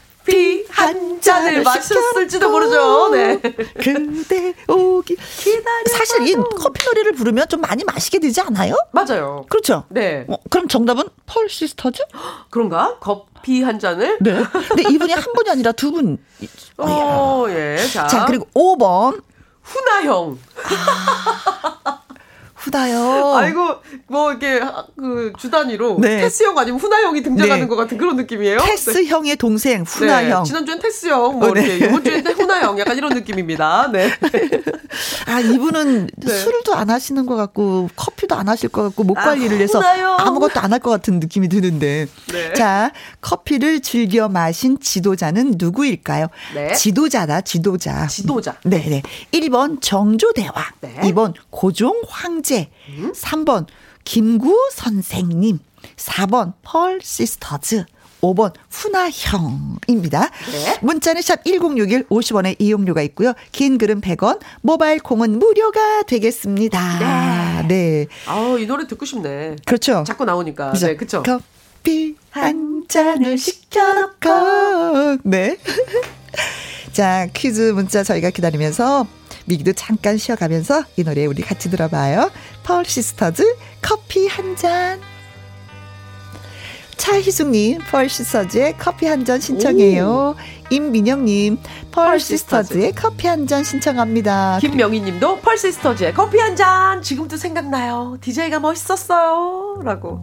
[0.70, 3.10] 한 잔을 마셨을지도 모르죠.
[3.10, 3.40] 네.
[3.40, 5.86] 그대 오기 기다려.
[5.98, 8.76] 사실 이 커피 노래를 부르면 좀 많이 마시게 되지 않아요?
[8.92, 9.46] 맞아요.
[9.50, 9.84] 그렇죠.
[9.90, 10.26] 네.
[10.28, 12.04] 어, 그럼 정답은 펄 시스터즈?
[12.50, 12.98] 그런가?
[13.00, 14.18] 커피 한 잔을.
[14.22, 14.44] 네.
[14.70, 16.18] 근데 이분이 한 분이 아니라 두 분.
[16.78, 17.78] 어, 예.
[17.92, 18.08] 자.
[18.08, 19.22] 자, 그리고 5번
[19.64, 20.40] 훈아형.
[22.60, 23.36] 후다요.
[23.36, 23.76] 아이고
[24.08, 24.60] 뭐 이게
[24.98, 26.22] 그 주단위로 네.
[26.22, 27.68] 테스 형 아니면 후나 형이 등장하는 네.
[27.68, 28.60] 것 같은 그런 느낌이에요.
[28.60, 29.06] 테스 네.
[29.06, 30.30] 형의 동생 후나 네.
[30.30, 30.44] 형.
[30.44, 31.62] 지난주엔 테스 형, 뭐 어, 네.
[31.62, 33.90] 이렇게 이번 주엔 후나 형 약간 이런 느낌입니다.
[33.94, 34.10] 네.
[35.28, 36.34] 아 이분은 네.
[36.34, 37.90] 술도 안 하시는 것 같고
[38.30, 41.20] 커피도 안 하실 것 같고 목 아, 관리를 아, 해서 아무것도 안 할 것 같은
[41.20, 42.08] 느낌이 드는데.
[42.56, 46.28] 자 커피를 즐겨 마신 지도자는 누구일까요?
[46.76, 48.06] 지도자다 지도자.
[48.08, 48.56] 지도자.
[48.64, 49.02] 네 네.
[49.34, 50.54] 1번 정조대왕.
[51.02, 52.70] 2번 고종 황제.
[52.90, 53.12] 음?
[53.14, 53.66] 3번
[54.06, 55.60] 김구 선생님.
[55.98, 57.86] 4번 펄 시스터즈.
[58.22, 60.22] 5번 훈아형입니다.
[60.52, 60.80] 네.
[60.82, 63.34] 문자는 샵 1061 50원의 이용료가 있고요.
[63.52, 67.64] 긴 글은 100원, 모바일 콩은 무료가 되겠습니다.
[67.68, 67.68] 네.
[67.68, 68.08] 네.
[68.28, 69.58] 아우, 이 노래 듣고 싶네.
[69.66, 70.04] 그렇죠.
[70.06, 70.72] 자꾸 나오니까.
[70.72, 70.88] 그죠?
[70.88, 71.24] 네, 그렇죠.
[71.24, 75.58] 커피 한 잔을 시켜놓고 네.
[76.92, 79.08] 자, 퀴즈 문자 저희가 기다리면서
[79.46, 82.32] 미기도 잠깐 쉬어가면서 이 노래 우리 같이 들어봐요.
[82.64, 83.44] 펄 시스터즈
[83.82, 85.00] 커피 한 잔.
[87.00, 90.36] 차희숙님, 펄시스터즈의 커피 한 잔 신청해요.
[90.70, 91.58] 임민영님,
[91.92, 94.60] 펄시스터즈의 커피 한 잔 신청합니다.
[94.62, 98.18] 김명희님도 펄시스터즈의 커피 한 잔 지금도 생각나요.
[98.22, 99.80] DJ가 멋있었어요.
[99.84, 100.22] 라고.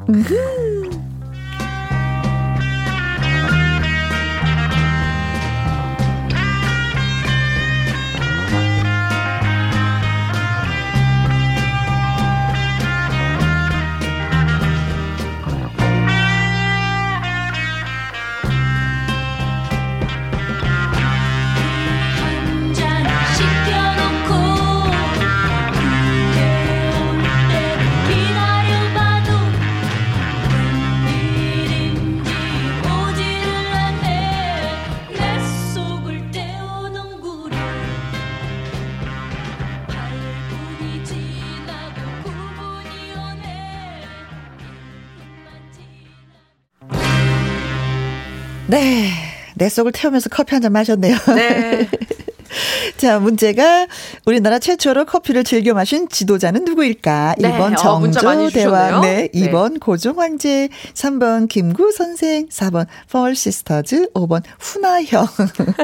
[48.69, 49.26] 네.
[49.57, 51.17] 내 속을 태우면서 커피 한 잔 마셨네요.
[51.35, 51.89] 네.
[52.97, 53.87] 자, 문제가
[54.25, 57.35] 우리나라 최초로 커피를 즐겨 마신 지도자는 누구일까?
[57.39, 57.51] 네.
[57.53, 59.29] 1번 어, 정조 대왕, 네.
[59.35, 59.79] 2번 네.
[59.79, 65.27] 고종 황제, 3번 김구 선생, 4번 펄 시스터즈, 5번 훈아형.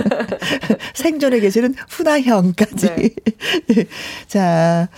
[0.95, 2.87] 생존에 계시는 훈아형까지.
[2.97, 3.11] 네.
[4.29, 4.89] 자,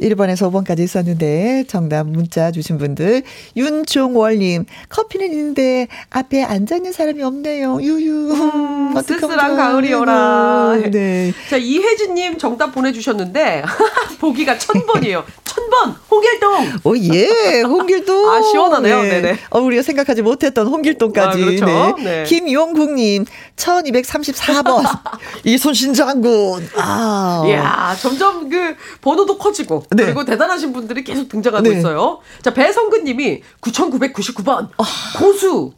[0.00, 3.22] 1번에서 5번까지 있었는데 정답 문자 주신 분들
[3.56, 7.80] 윤종월님 커피는 있는데 앞에 앉아 있는 사람이 없네요.
[7.82, 8.19] 유유.
[8.30, 10.76] 음, 쓸쓸한 가을이 오라.
[10.90, 11.32] 네.
[11.48, 13.64] 자, 이혜진님 정답 보내주셨는데,
[14.20, 15.24] 보기가 천번이에요.
[15.44, 15.96] 천번!
[16.10, 16.72] 홍길동!
[16.84, 18.28] 오, 예, 홍길동!
[18.30, 19.02] 아, 시원하네요.
[19.02, 19.20] 네.
[19.20, 21.42] 네 어, 우리가 생각하지 못했던 홍길동까지.
[21.42, 21.66] 아, 그렇죠.
[21.66, 21.94] 네.
[22.04, 22.24] 네.
[22.24, 23.24] 김용국님,
[23.56, 24.84] 1234번.
[25.44, 26.68] 이순신 장군.
[26.76, 27.42] 아.
[27.46, 29.84] 이야, 점점 그 번호도 커지고.
[29.90, 30.04] 네.
[30.04, 31.78] 그리고 대단하신 분들이 계속 등장하고 네.
[31.78, 32.20] 있어요.
[32.42, 34.68] 자, 배성근님이 9999번.
[34.76, 34.84] 아.
[35.18, 35.72] 고수.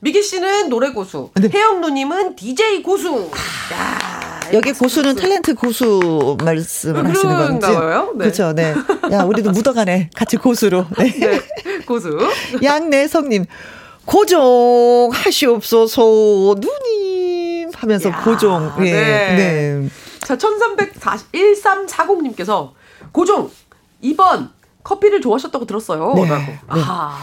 [0.00, 1.30] 미기 씨는 노래 고수.
[1.34, 1.48] 네.
[1.52, 3.30] 혜영 누님은 DJ 고수.
[3.72, 4.40] 야.
[4.52, 7.66] 여기 고수는 탤런트 고수 말씀을 하시는 건지.
[7.68, 7.74] 네.
[8.18, 8.52] 그렇죠.
[8.52, 8.74] 네.
[9.10, 10.10] 야, 우리도 묻어가네.
[10.14, 10.84] 같이 고수로.
[10.98, 11.10] 네.
[11.18, 11.40] 네.
[11.86, 12.18] 고수.
[12.62, 13.46] 양내성 님.
[14.04, 18.72] 고종 하시옵소서 누님 하면서 야, 고종.
[18.80, 18.92] 예.
[18.92, 19.36] 네.
[19.36, 19.88] 네.
[20.20, 22.72] 자, 1340님께서
[23.12, 23.50] 고종
[24.02, 24.50] 2번
[24.84, 26.12] 커피를 좋아하셨다고 들었어요.
[26.14, 26.28] 네.
[26.28, 26.60] 네.
[26.68, 27.18] 아.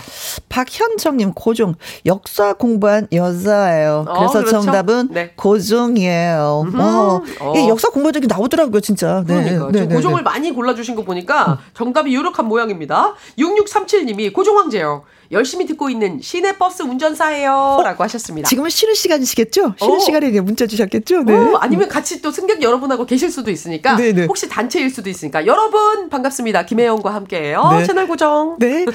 [0.50, 4.06] 박현정님 고종 역사 공부한 여자예요.
[4.08, 4.62] 어, 그래서 그렇죠?
[4.62, 5.34] 정답은 네.
[5.36, 6.66] 고종이에요.
[6.76, 7.22] 어.
[7.40, 7.54] 어.
[7.56, 9.24] 예, 역사 공부적이 나오더라고요, 진짜.
[9.28, 9.44] 네.
[9.44, 10.24] 그러니까 네, 네, 고종을 네.
[10.24, 13.14] 많이 골라주신 거 보니까 정답이 유력한 모양입니다.
[13.38, 15.04] 6637님이 고종 황제요.
[15.32, 17.78] 열심히 듣고 있는 시내버스 운전사예요.
[17.80, 17.84] 어?
[17.84, 18.48] 라고 하셨습니다.
[18.50, 19.76] 지금은 쉬는 시간이시겠죠?
[19.80, 20.00] 쉬는 어.
[20.00, 21.24] 시간에 문자 주셨겠죠?
[21.24, 21.34] 네.
[21.34, 24.12] 어, 아니면 같이 또 승객 여러분하고 계실 수도 있으니까 네네.
[24.14, 24.26] 네.
[24.26, 26.66] 혹시 단체일 수도 있으니까 여러분 반갑습니다.
[26.66, 27.70] 김혜영과 함께해요.
[27.78, 27.86] 네.
[27.86, 28.58] 채널 고정.
[28.60, 28.86] 네.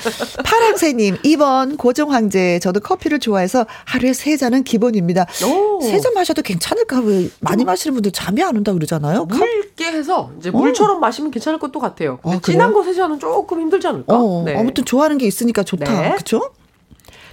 [0.45, 5.27] 파랑새님 2번 고정 황제 저도 커피를 좋아해서 하루에 세 잔은 기본입니다.
[5.83, 7.01] 세 잔 마셔도 괜찮을까?
[7.01, 9.25] 왜 많이 마시는 분들 잠이 안 온다 그러잖아요.
[9.25, 12.19] 묽게 해서 이제 물처럼 마시면 괜찮을 것도 같아요.
[12.23, 14.15] 아, 진한 거 세 잔은 조금 힘들지 않을까?
[14.17, 14.57] 어, 네.
[14.57, 15.91] 아무튼 좋아하는 게 있으니까 좋다.
[16.01, 16.17] 네.
[16.27, 16.53] 그렇죠?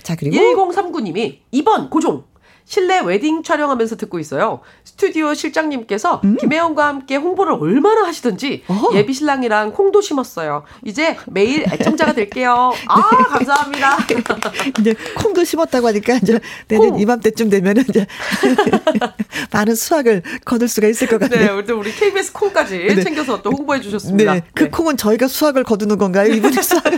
[0.03, 2.23] 자, 그리고 1039님이 2번 고종
[2.65, 4.61] 실내 웨딩 촬영하면서 듣고 있어요.
[4.83, 6.37] 스튜디오 실장님께서 음?
[6.37, 8.95] 김혜영과 함께 홍보를 얼마나 하시던지 어허.
[8.95, 10.63] 예비 신랑이랑 콩도 심었어요.
[10.85, 12.71] 이제 매일 애청자가 될게요.
[12.87, 13.23] 아 네.
[13.23, 13.97] 감사합니다.
[14.79, 16.99] 이제 콩도 심었다고 하니까 이제 내년 콩.
[16.99, 18.07] 이맘때쯤 되면은 이제
[19.51, 21.61] 많은 수확을 거둘 수가 있을 것 같네요.
[21.65, 23.03] 네, 우리 KBS 콩까지 네.
[23.03, 24.33] 챙겨서 또 홍보해 주셨습니다.
[24.35, 24.69] 네, 그 네.
[24.69, 26.31] 콩은 저희가 수확을 거두는 건가요?
[26.31, 26.97] 이분이 수확을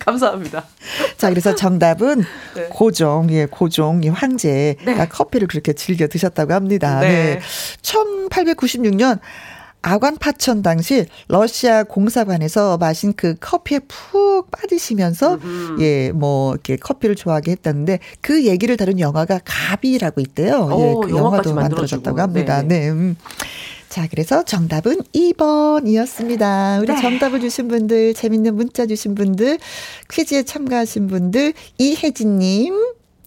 [0.00, 0.64] 감사합니다.
[1.16, 2.66] 자, 그래서 정답은 네.
[2.70, 4.76] 고종, 예, 고종, 이 황제.
[4.84, 4.95] 네.
[5.04, 7.00] 커피를 그렇게 즐겨 드셨다고 합니다.
[7.00, 7.08] 네.
[7.08, 7.40] 네.
[7.82, 9.18] 1896년
[9.82, 15.38] 아관 파천 당시 러시아 공사관에서 마신 그 커피에 푹 빠지시면서.
[15.80, 20.68] 예, 뭐 이렇게 커피를 좋아하게 했다는데 그 얘기를 다룬 영화가 가비라고 있대요.
[20.72, 22.62] 오, 예, 그 영화도 만들어졌다고 합니다.
[22.62, 22.80] 네.
[22.80, 22.90] 네.
[22.90, 23.16] 음.
[23.88, 26.82] 자, 그래서 정답은 2번이었습니다.
[26.82, 27.00] 우리 네.
[27.00, 29.58] 정답을 주신 분들, 재밌는 문자 주신 분들,
[30.10, 32.74] 퀴즈에 참가하신 분들, 이혜진님,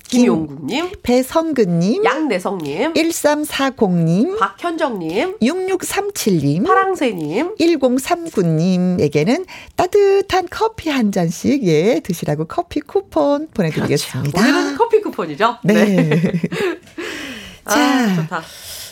[0.10, 9.45] 김용국님, 배성근님, 양내성님, 1340님, 박현정님, 6637님, 파랑새님, 1039님에게는
[9.76, 14.41] 따뜻한 커피 한 잔씩, 예, 드시라고 커피 쿠폰 보내드리겠습니다.
[14.41, 14.58] 그렇죠.
[14.58, 15.58] 오늘은 커피 쿠폰이죠?
[15.63, 15.74] 네.
[15.74, 16.10] 네.
[17.69, 18.41] 자, 아, 좋다.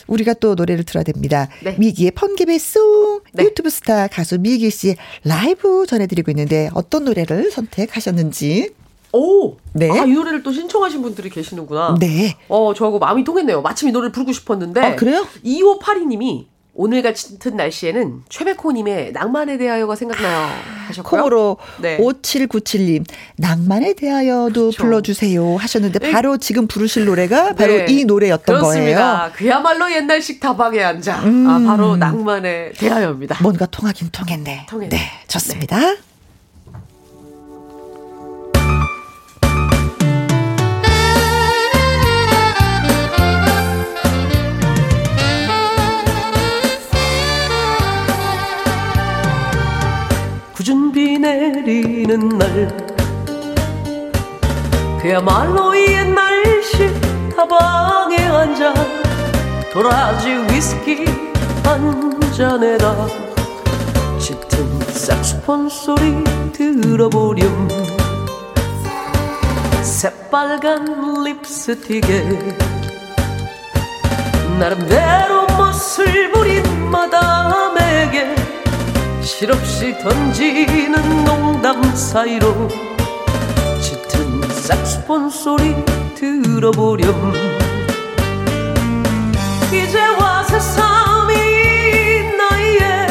[0.06, 1.48] 우리가 또 노래를 들어야 됩니다.
[1.62, 1.76] 네.
[1.78, 3.44] 미기의 펀기베송 네.
[3.44, 8.70] 유튜브 스타 가수 미기 씨 라이브 전해드리고 있는데 어떤 노래를 선택하셨는지.
[9.12, 9.90] 오, 네.
[9.90, 11.96] 아, 이 노래를 또 신청하신 분들이 계시는구나.
[11.98, 12.36] 네.
[12.48, 13.62] 어, 저하고 마음이 통했네요.
[13.62, 14.80] 마침 이 노래를 부르고 싶었는데.
[14.80, 15.26] 아, 그래요?
[15.44, 16.46] 2582님이
[16.80, 20.48] 오늘 같은 날씨에는 최백호님의 낭만에 대하여가 생각나요
[20.86, 21.22] 하셨고요.
[21.22, 21.98] 콩으로 네.
[21.98, 23.04] 5797님
[23.36, 24.82] 낭만에 대하여도 그렇죠.
[24.84, 26.12] 불러주세요 하셨는데 네.
[26.12, 27.86] 바로 지금 부르실 노래가 바로 네.
[27.88, 29.16] 이 노래였던 그렇습니다.
[29.18, 29.32] 거예요.
[29.34, 31.24] 그야말로 옛날식 다방에 앉아.
[31.24, 31.48] 음.
[31.48, 33.38] 아, 바로 낭만에 대하여입니다.
[33.42, 34.66] 뭔가 통하긴 통했네.
[34.68, 34.96] 통했네.
[34.96, 35.96] 네, 좋습니다.
[51.18, 52.88] 내리는 날.
[55.00, 58.74] 그야말로 옛날식 다방에 앉아
[59.72, 61.04] 도라지 위스키
[61.64, 63.06] 한 잔에다
[64.18, 67.68] 짙은 색소폰 소리 들어보렴.
[69.82, 72.38] 새빨간 립스틱에
[74.58, 78.47] 나름대로 멋을 부린 마담에게
[79.28, 82.66] 실없이 던지는 농담 사이로
[83.78, 85.76] 짙은 색소폰 소리
[86.14, 87.34] 들어보렴.
[89.70, 91.34] 이제와 새삼이
[92.38, 93.06] 나이에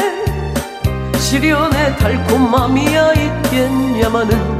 [1.18, 4.58] 시련의 달콤함이야 있겠냐마는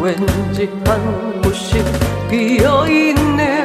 [0.00, 1.82] 왠지 한 곳이
[2.28, 3.61] 비어있는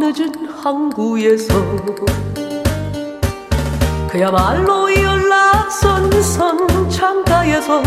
[0.00, 1.54] 늦은 항구에서
[4.08, 7.82] 그야말로 연락선 선 창가에서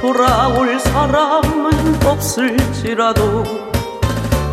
[0.00, 3.44] 돌아올 사람은 없을지라도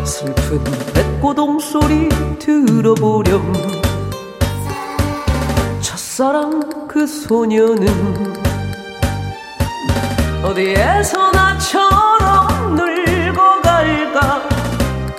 [0.04, 0.62] 슬픈
[0.92, 3.54] 백고동 소리 들어보렴.
[5.80, 7.86] 첫사랑 그 소녀는
[10.44, 11.25] 어디에서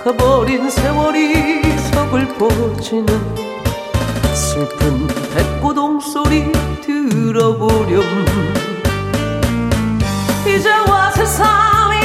[0.08, 2.48] 가버린 세월이 서글퍼
[2.80, 3.06] 지는
[4.32, 8.02] 슬픈 백고동 소리 들어보렴.
[10.46, 11.96] 이제와 새삼이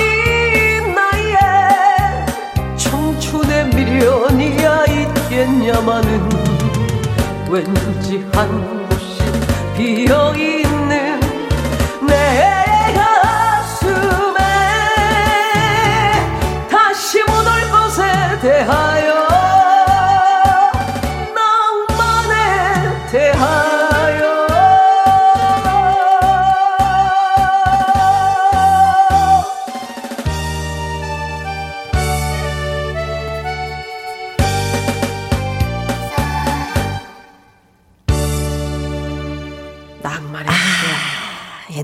[0.94, 1.38] 나의
[2.76, 6.30] 청춘의 미련이야 있겠냐마는
[7.50, 9.24] 왠지 한 곳이
[9.78, 10.83] 비어있는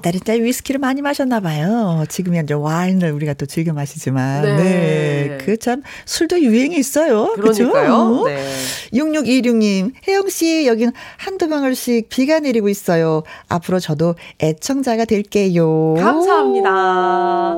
[0.09, 2.03] 옛날에 짜 위스키를 많이 마셨나 봐요.
[2.09, 4.41] 지금은 이제 와인을 우리가 또 즐겨 마시지만.
[4.41, 4.55] 네.
[4.57, 5.37] 네.
[5.45, 7.33] 그 참 술도 유행이 있어요.
[7.35, 8.23] 그러니까요.
[8.23, 8.27] 그렇죠?
[8.27, 8.45] 네.
[8.93, 13.23] 6626님, 혜영 씨, 여긴 한두 방울씩 비가 내리고 있어요.
[13.49, 15.95] 앞으로 저도 애청자가 될게요.
[15.99, 17.55] 감사합니다.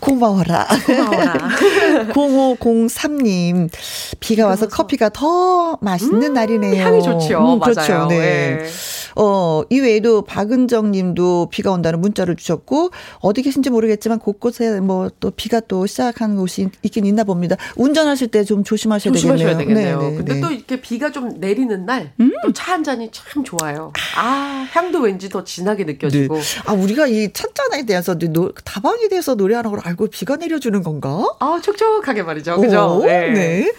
[0.00, 0.66] 고마워라.
[0.86, 1.48] 고마워라.
[2.12, 3.70] 0503님,
[4.20, 6.82] 비가 와서 커피가 더 맛있는 음, 날이네요.
[6.84, 7.54] 향이 좋죠.
[7.54, 7.92] 음, 그렇죠.
[7.92, 8.06] 맞아요.
[8.08, 8.18] 네.
[8.18, 8.64] 네.
[9.16, 12.90] 어, 이외에도 박은정 님도 비가 온다는 문자를 주셨고,
[13.20, 17.56] 어디 계신지 모르겠지만 곳곳에 뭐 또 비가 또 시작하는 곳이 있긴 있나 봅니다.
[17.76, 19.98] 운전하실 때 좀 조심하셔야, 조심하셔야 되겠네요.
[19.98, 20.00] 되겠네요.
[20.00, 20.40] 네, 네, 근데 네.
[20.40, 22.30] 또 이렇게 비가 좀 내리는 날, 음?
[22.42, 23.92] 또차 한 잔이 참 좋아요.
[24.16, 26.34] 아, 향도 왠지 더 진하게 느껴지고.
[26.36, 26.42] 네.
[26.66, 31.24] 아, 우리가 이 찻잔에 대해서, 노, 다방에 대해서 노래하는 걸 알고 비가 내려주는 건가?
[31.40, 32.60] 아, 촉촉하게 말이죠.
[32.60, 33.00] 그죠?
[33.04, 33.30] 네.
[33.32, 33.72] 네.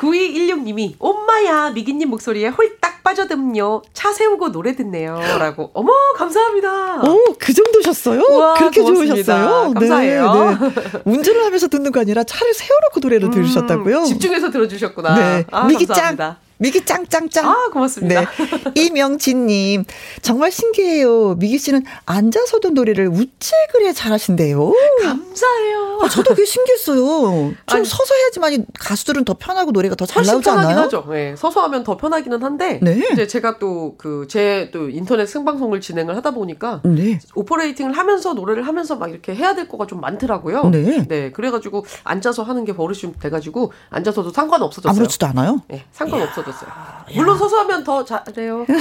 [0.00, 3.82] 9216님이 엄마야 미기님 목소리에 홀딱 빠져듬요.
[3.92, 5.18] 차 세우고 노래 듣네요.
[5.38, 5.70] 라고.
[5.74, 7.02] 어머 감사합니다.
[7.02, 8.22] 오, 그 정도셨어요?
[8.30, 9.14] 우와, 그렇게 고맙습니다.
[9.14, 9.74] 좋으셨어요?
[9.74, 10.32] 감사해요.
[10.32, 11.02] 네, 네.
[11.04, 14.04] 운전을 하면서 듣는 거 아니라 차를 세워놓고 노래를 음, 들으셨다고요?
[14.04, 15.14] 집중해서 들어주셨구나.
[15.14, 15.44] 네.
[15.50, 16.16] 아, 미기 짱.
[16.60, 17.48] 미기 짱짱짱.
[17.48, 18.20] 아, 고맙습니다.
[18.20, 18.26] 네.
[18.74, 19.84] 이명진님,
[20.20, 21.34] 정말 신기해요.
[21.36, 24.70] 미기 씨는 앉아서도 노래를 우체그래 잘하신대요.
[25.02, 26.00] 감사해요.
[26.02, 26.98] 아, 저도 그게 신기했어요.
[27.00, 30.80] 좀 아니, 서서 해야지만 가수들은 더 편하고 노래가 더 잘 나오지 않아요?
[30.80, 31.06] 하죠.
[31.10, 33.08] 네, 서서 하면 더 편하기는 한데, 네.
[33.12, 37.18] 이제 제가 또 그, 제 또 인터넷 생방송을 진행을 하다 보니까, 네.
[37.34, 40.68] 오퍼레이팅을 하면서 노래를 하면서 막 이렇게 해야 될 거가 좀 많더라고요.
[40.68, 41.06] 네.
[41.08, 41.30] 네.
[41.32, 44.90] 그래가지고 앉아서 하는 게 버릇이 돼가지고, 앉아서도 상관없어졌어요.
[44.90, 45.62] 아무렇지도 않아요?
[45.68, 46.49] 네, 상관없어졌어요.
[46.50, 46.70] 있어요.
[47.14, 48.66] 물론 서서 하면 더 잘해요.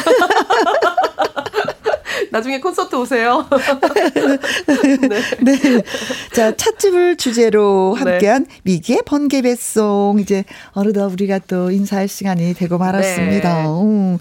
[2.32, 3.48] 나중에 콘서트 오세요.
[5.42, 5.58] 네.
[5.58, 5.84] 네.
[6.34, 8.12] 자, 찻집을 주제로 네.
[8.12, 8.56] 함께한 네.
[8.64, 10.20] 미기의 번개배송.
[10.20, 13.64] 이제 어느덧 우리가 또 인사할 시간이 되고 말았습니다.
[13.64, 13.68] 네.
[13.68, 14.18] 음.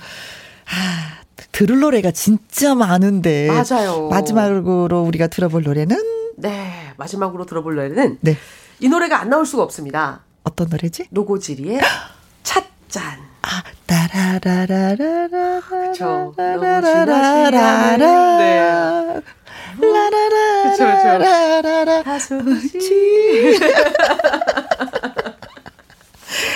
[0.67, 1.23] 아,
[1.53, 3.49] 들을 노래가 진짜 많은데.
[3.49, 4.09] 맞아요.
[4.09, 5.97] 마지막으로 우리가 들어볼 노래는?
[6.37, 6.93] 네.
[6.97, 8.19] 마지막으로 들어볼 노래는.
[8.21, 8.37] 네.
[8.81, 10.21] 이 노래가 안 나올 수가 없습니다.
[10.45, 11.07] 어떤 노래지?
[11.11, 11.81] 노고지리의
[12.43, 13.28] 찻잔.
[13.51, 15.61] 아, 따라라라라라.
[15.61, 16.35] 그쵸.
[16.37, 17.97] 라라라라.
[18.39, 18.61] 네.
[19.81, 22.03] 라라라라라.
[22.05, 23.59] 하수지.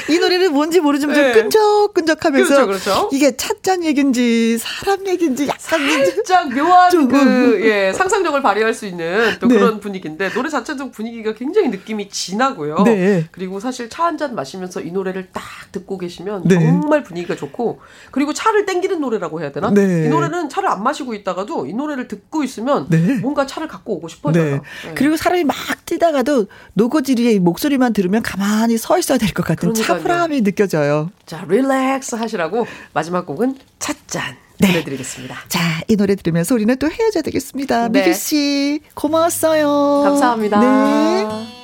[0.09, 1.33] 이 노래는 뭔지 모르지만 네.
[1.33, 3.09] 좀 끈적끈적하면서 그렇죠, 그렇죠.
[3.12, 5.59] 이게 찻잔 얘긴지 사람 얘긴지 약간
[6.05, 7.61] 살짝 묘한 좀, 그 음.
[7.64, 9.55] 예, 상상력을 발휘할 수 있는 또 네.
[9.59, 12.83] 그런 분위기인데 노래 자체도 분위기가 굉장히 느낌이 진하고요.
[12.85, 13.26] 네.
[13.30, 16.57] 그리고 사실 차 한 잔 마시면서 이 노래를 딱 듣고 계시면 네.
[16.57, 17.80] 정말 분위기가 좋고
[18.11, 19.70] 그리고 차를 땡기는 노래라고 해야 되나?
[19.70, 20.05] 네.
[20.05, 22.99] 이 노래는 차를 안 마시고 있다가도 이 노래를 듣고 있으면 네.
[23.22, 24.61] 뭔가 차를 갖고 오고 싶어져요.
[24.95, 25.57] 그리고 사람이 막
[25.87, 31.11] 뛰다가도 노고지리의 목소리만 들으면 가만히 서 있어야 될 것 같은 차분함이 느껴져요.
[31.27, 34.37] 자, 릴렉스 하시라고 마지막 곡은 찻잔.
[34.59, 34.68] 네.
[34.68, 35.37] 보내드리겠습니다.
[35.49, 37.89] 자, 이 노래 들으면서 우리는 또 헤어져야 되겠습니다.
[37.89, 38.01] 네.
[38.01, 40.03] 미기 씨, 고마웠어요.
[40.05, 40.61] 감사합니다.
[40.61, 41.62] 네.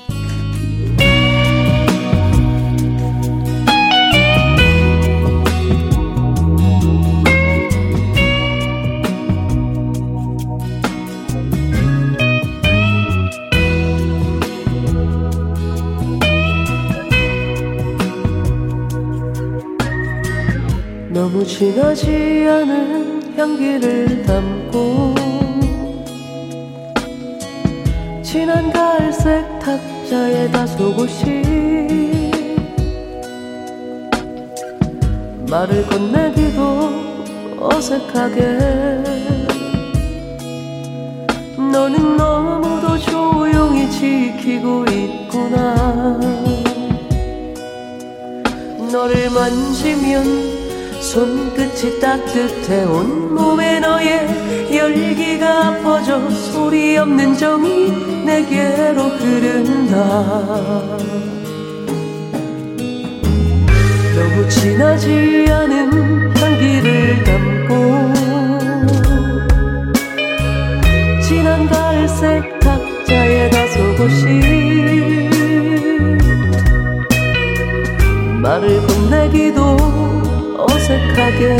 [21.30, 25.14] 너무 진하지 않은 향기를 담고
[28.22, 32.30] 진한 갈색 탁자에다 속옷이
[35.50, 36.92] 말을 건네기도
[37.60, 38.42] 어색하게
[41.70, 46.18] 너는 너무도 조용히 지키고 있구나.
[48.90, 50.57] 너를 만지면
[51.08, 59.96] 손끝이 따뜻해 온몸에 너의 열기가 퍼져 소리 없는 정이 내게로 흐른다.
[64.14, 68.12] 너무 진하지 않은 향기를 담고
[71.26, 74.26] 진한 갈색 탁자에 다소곳이
[78.42, 80.07] 말을 건네기도
[80.58, 81.56] 어색하게.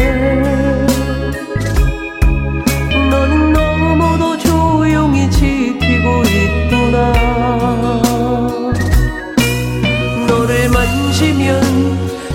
[3.11, 7.12] 너는 너무도 조용히 지키고 있구나.
[10.26, 11.62] 너를 만지면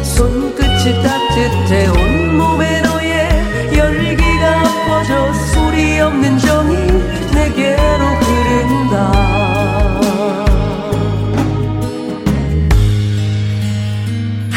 [0.04, 3.30] 손끝이 따뜻해 온몸에 너의
[3.78, 6.53] 열기가 퍼져 소리 없는 정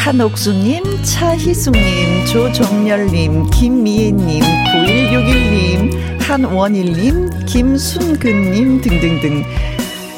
[0.07, 9.43] 한옥수님, 차희숙님, 조정렬님, 김미애님, 9161님, 한원일님, 김순근님 등등등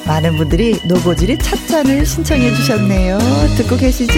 [0.05, 3.17] 많은 분들이 노고지리 찻잔을 신청해 주셨네요.
[3.57, 4.13] 듣고 계시죠?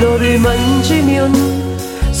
[0.00, 1.61] 너를 만지면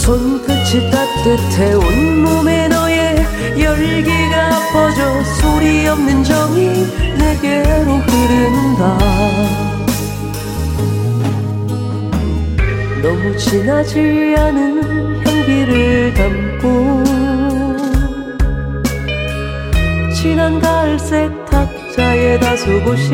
[0.02, 3.14] 손끝이 따뜻해 온몸에 너의
[3.56, 6.68] 열기가 퍼져 소리 없는 정이
[7.18, 8.98] 내게로 흐른다.
[13.00, 17.04] 너무 진하지 않은 향기를 담고
[20.16, 23.12] 진한 갈색 탁자에 다소곳이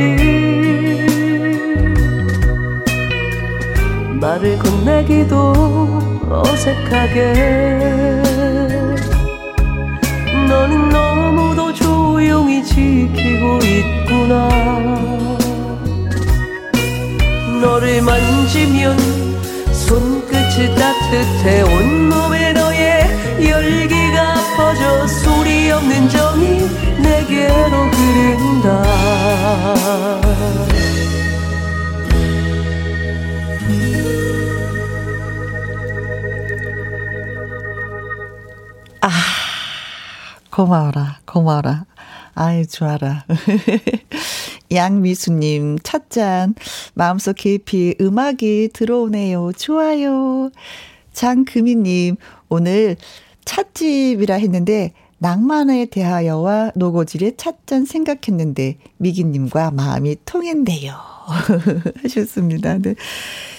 [4.19, 5.98] 말을 건네기도
[6.31, 7.33] 어색하게.
[10.49, 14.49] 너는 너무도 조용히 지키고 있구나.
[17.61, 18.97] 너를 만지면
[19.73, 23.07] 손끝이 따뜻해 온몸에 너의
[23.49, 26.69] 열기가 퍼져 소리 없는 정이
[27.01, 28.83] 내게로 흐른다
[40.59, 41.87] 고마워라, 고마워라.
[42.35, 43.25] 아이, 좋아라.
[44.73, 46.57] 양미수님, 찻잔,
[46.95, 49.53] 마음속 깊이 음악이 들어오네요.
[49.57, 50.51] 좋아요.
[51.13, 52.17] 장금희님,
[52.49, 52.97] 오늘
[53.45, 60.93] 찻집이라 했는데, 낭만에 대하여와 노고질의 찻잔 생각했는데, 미기님과 마음이 통했네요.
[62.03, 62.79] 하셨습니다.
[62.79, 62.97] 네.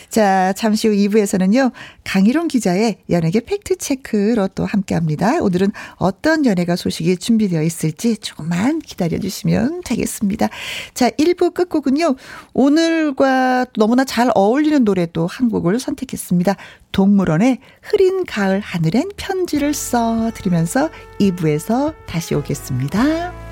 [0.10, 1.72] 자, 잠시 후 2부에서는요,
[2.04, 5.38] 강희롱 기자의 연예계 팩트체크로 또 함께 합니다.
[5.40, 10.50] 오늘은 어떤 연예가 소식이 준비되어 있을지 조금만 기다려주시면 되겠습니다.
[10.94, 12.16] 자, 1부 끝곡은요,
[12.54, 16.56] 오늘과 너무나 잘 어울리는 노래 또 한 곡을 선택했습니다.
[16.92, 20.90] 동물원의 흐린 가을 하늘엔 편지를 써 드리면서
[21.20, 23.49] 2부에서 다시 오겠습니다.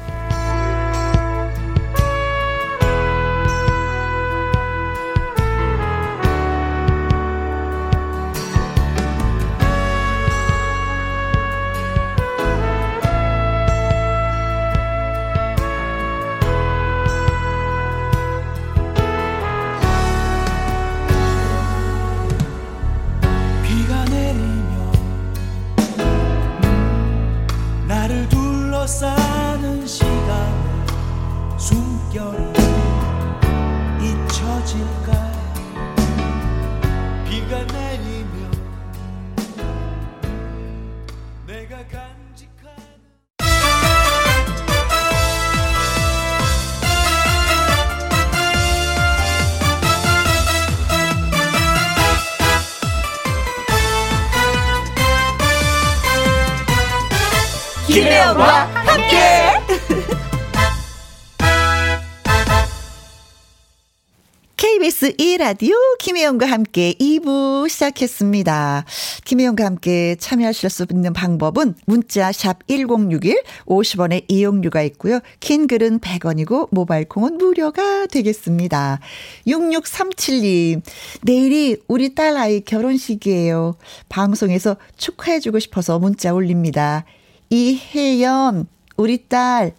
[65.47, 68.83] 라디오 김혜영과 함께 2부 시작했습니다.
[69.23, 75.21] 김혜영과 함께 참여하실 수 있는 방법은 문자 샵 1061, 50원의 이용료가 있고요.
[75.39, 78.99] 긴 글은 100원이고 모바일 콩은 무료가 되겠습니다.
[79.47, 80.81] 6637님,
[81.21, 83.77] 내일이 우리 딸 아이 결혼식이에요.
[84.09, 87.05] 방송에서 축하해 주고 싶어서 문자 올립니다.
[87.49, 88.67] 이혜연,
[88.97, 89.75] 우리 딸,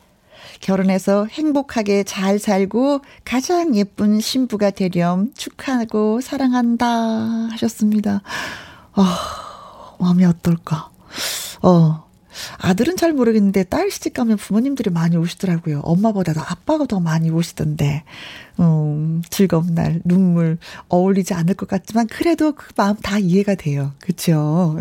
[0.60, 6.86] 결혼해서 행복하게 잘 살고 가장 예쁜 신부가 되렴 축하하고 사랑한다
[7.52, 8.22] 하셨습니다.
[8.92, 9.04] 어,
[9.98, 10.90] 마음이 어떨까?
[11.62, 12.08] 어,
[12.58, 15.80] 아들은 잘 모르겠는데 딸 시집 가면 부모님들이 많이 오시더라고요.
[15.80, 18.04] 엄마보다도 아빠가 더 많이 오시던데.
[18.60, 23.92] 음, 즐거운 날, 눈물 어울리지 않을 것 같지만 그래도 그 마음 다 이해가 돼요.
[24.00, 24.78] 그쵸?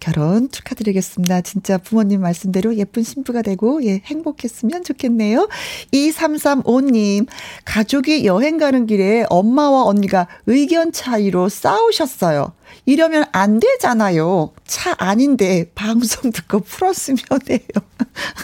[0.00, 1.42] 결혼 축하드리겠습니다.
[1.42, 5.48] 진짜 부모님 말씀대로 예쁜 신부가 되고, 예, 행복했으면 좋겠네요.
[5.92, 7.26] 2335님,
[7.64, 12.52] 가족이 여행 가는 길에 엄마와 언니가 의견 차이로 싸우셨어요.
[12.86, 14.52] 이러면 안 되잖아요.
[14.66, 17.18] 차 아닌데 방송 듣고 풀었으면
[17.50, 17.60] 해요.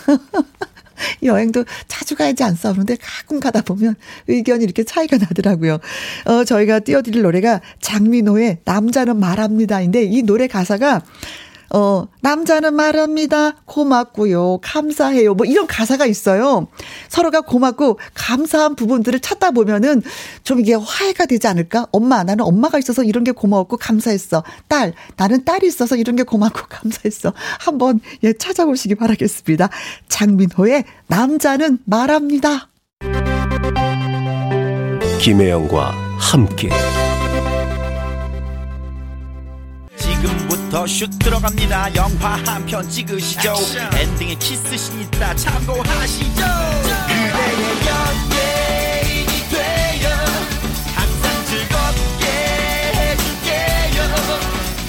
[1.22, 3.94] 여행도 자주 가야지 안 싸우는데 가끔 가다 보면
[4.28, 5.78] 의견이 이렇게 차이가 나더라고요.
[6.26, 11.02] 어, 저희가 띄워드릴 노래가 장민호의 남자는 말합니다인데 이 노래 가사가
[11.74, 13.52] 어, 남자는 말합니다.
[13.64, 14.58] 고맙고요.
[14.62, 15.34] 감사해요.
[15.34, 16.68] 뭐 이런 가사가 있어요.
[17.08, 20.02] 서로가 고맙고 감사한 부분들을 찾다 보면은
[20.44, 21.86] 좀 이게 화해가 되지 않을까?
[21.90, 24.44] 엄마, 나는 엄마가 있어서 이런 게 고마웠고 감사했어.
[24.68, 27.32] 딸, 나는 딸이 있어서 이런 게 고맙고 감사했어.
[27.58, 29.70] 한번 예, 찾아보시기 바라겠습니다.
[30.08, 32.68] 장민호의 남자는 말합니다.
[35.20, 36.68] 김혜영과 함께.
[39.96, 41.94] 지금 지금부터 슛 들어갑니다.
[41.94, 43.54] 영화 한 편 찍으시죠.
[43.96, 46.24] 엔딩에 키스신 있다 참고하시죠.
[47.06, 50.10] 그대의 연예인이 되어
[50.94, 52.26] 항상 즐겁게
[52.94, 54.02] 해줄게요.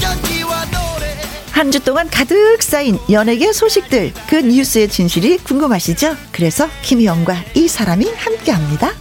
[0.04, 1.22] 연기와 노래.
[1.52, 6.18] 한 주 동안 가득 쌓인 연예계 소식들 그 뉴스의 진실이 궁금하시죠?
[6.34, 8.92] 그래서 김희영과 이 사람이 함께합니다.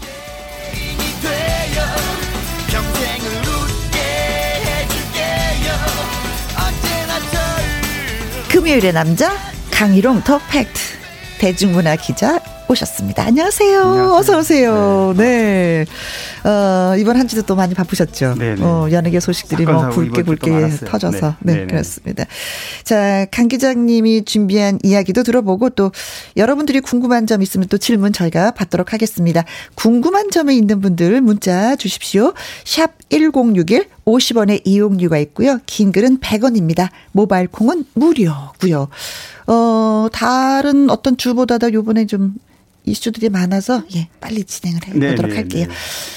[8.63, 9.33] 금요일의 남자
[9.73, 10.73] 강희롱 더 팩트
[11.41, 13.25] 대중문화 기자 오셨습니다.
[13.25, 13.81] 안녕하세요.
[13.81, 14.15] 안녕하세요.
[14.15, 15.15] 어서 오세요.
[15.17, 15.85] 네.
[15.85, 16.49] 네.
[16.49, 18.37] 어, 이번 한 주도 또 많이 바쁘셨죠.
[18.39, 18.63] 네, 네.
[18.63, 21.35] 어, 연예계 소식들이 뭐 굵게 굵게 터져서.
[21.41, 22.25] 네, 네, 네, 그렇습니다.
[22.85, 25.91] 자, 강 기자님이 준비한 이야기도 들어보고 또
[26.37, 29.45] 여러분들이 궁금한 점 있으면 또 질문 저희가 받도록 하겠습니다.
[29.75, 32.33] 궁금한 점에 있는 분들 문자 주십시오.
[32.65, 35.59] 샵 1061 50원의 이용료가 있고요.
[35.66, 36.88] 긴 글은 100원입니다.
[37.12, 38.88] 모바일 콩은 무료고요.
[39.46, 42.34] 어, 다른 어떤 주보다도 요번에 좀
[42.84, 45.66] 이슈들이 많아서 예 빨리 진행을 해 보도록 네, 네 할게요.
[45.68, 45.74] 네.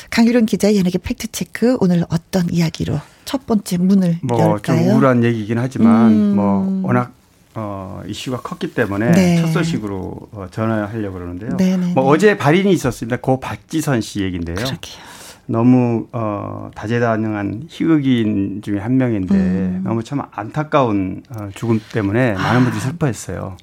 [0.09, 4.83] 강유론 기자의 연예계 팩트 체크 오늘 어떤 이야기로 첫 번째 문을 뭐 열까요?
[4.83, 6.35] 좀 우울한 얘기긴 하지만 음.
[6.35, 7.13] 뭐 워낙
[7.53, 9.41] 어, 이슈가 컸기 때문에 네.
[9.41, 11.51] 첫 소식으로 어, 전화하려고 그러는데요.
[11.55, 11.93] 네네네.
[11.93, 13.17] 뭐 어제 발인이 있었습니다.
[13.17, 14.55] 고 박지선 씨 얘기인데요.
[14.55, 15.14] 그러게요.
[15.47, 19.81] 너무 어, 다재다능한 희극인 중에 한 명인데 음.
[19.83, 22.85] 너무 참 안타까운 어, 죽음 때문에 많은 분들이 아.
[22.85, 23.57] 슬퍼했어요.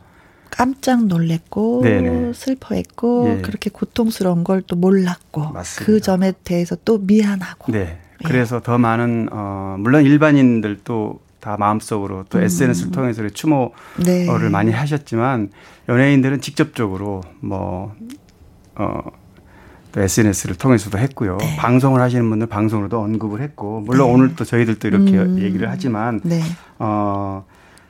[0.51, 2.33] 깜짝 놀랬고 네네.
[2.35, 3.41] 슬퍼했고 예.
[3.43, 5.85] 그렇게 고통스러운 걸 또 몰랐고 맞습니다.
[5.87, 7.73] 그 점에 대해서 또 미안하고.
[7.73, 7.79] 네.
[7.79, 8.29] 예.
[8.29, 12.45] 그래서 더 많은 어 물론 일반인들도 다 마음속으로 또 음.
[12.45, 13.71] SNS를 통해서 추모를
[14.05, 14.27] 네.
[14.51, 15.51] 많이 하셨지만
[15.89, 17.95] 연예인들은 직접적으로 뭐
[18.77, 19.01] 어.
[19.93, 21.37] 또 SNS를 통해서도 했고요.
[21.39, 21.57] 네.
[21.57, 24.13] 방송을 하시는 분들 방송으로도 언급을 했고 물론 네.
[24.15, 25.39] 오늘 또 저희들도 이렇게 음.
[25.39, 26.41] 얘기를 하지만 네.
[26.79, 27.45] 어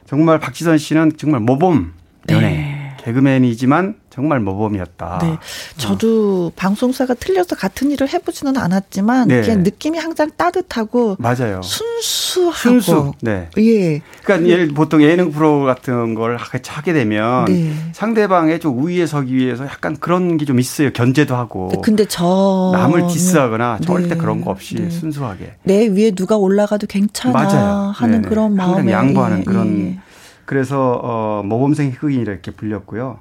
[0.07, 1.94] 정말 박지선 씨는 정말 모범
[2.28, 2.96] 연예 네.
[2.98, 5.18] 개그맨이지만 정말 모범이었다.
[5.22, 5.38] 네.
[5.78, 6.52] 저도 어.
[6.54, 9.40] 방송사가 틀려서 같은 일을 해보지는 않았지만 네.
[9.40, 11.62] 그냥 느낌이 항상 따뜻하고 맞아요.
[11.62, 13.12] 순수하고 순수.
[13.22, 13.48] 네.
[13.58, 14.00] 예.
[14.22, 17.72] 그러니까 예를 보통 예능 프로 같은 걸 하게 되면 네.
[17.92, 20.92] 상대방의 좀 우위에 서기 위해서 약간 그런 게 좀 있어요.
[20.92, 21.70] 견제도 하고.
[21.72, 24.16] 네, 근데 저 남을 디스하거나 절대 네.
[24.16, 24.90] 그런 거 없이 네.
[24.90, 27.92] 순수하게 내 위에 누가 올라가도 괜찮아 맞아요.
[27.94, 28.28] 하는 네네.
[28.28, 29.44] 그런 마음에 양보하는 예.
[29.44, 29.78] 그런.
[29.80, 29.98] 예.
[30.44, 33.20] 그래서 어 모범생 흑인 이렇게 불렸고요.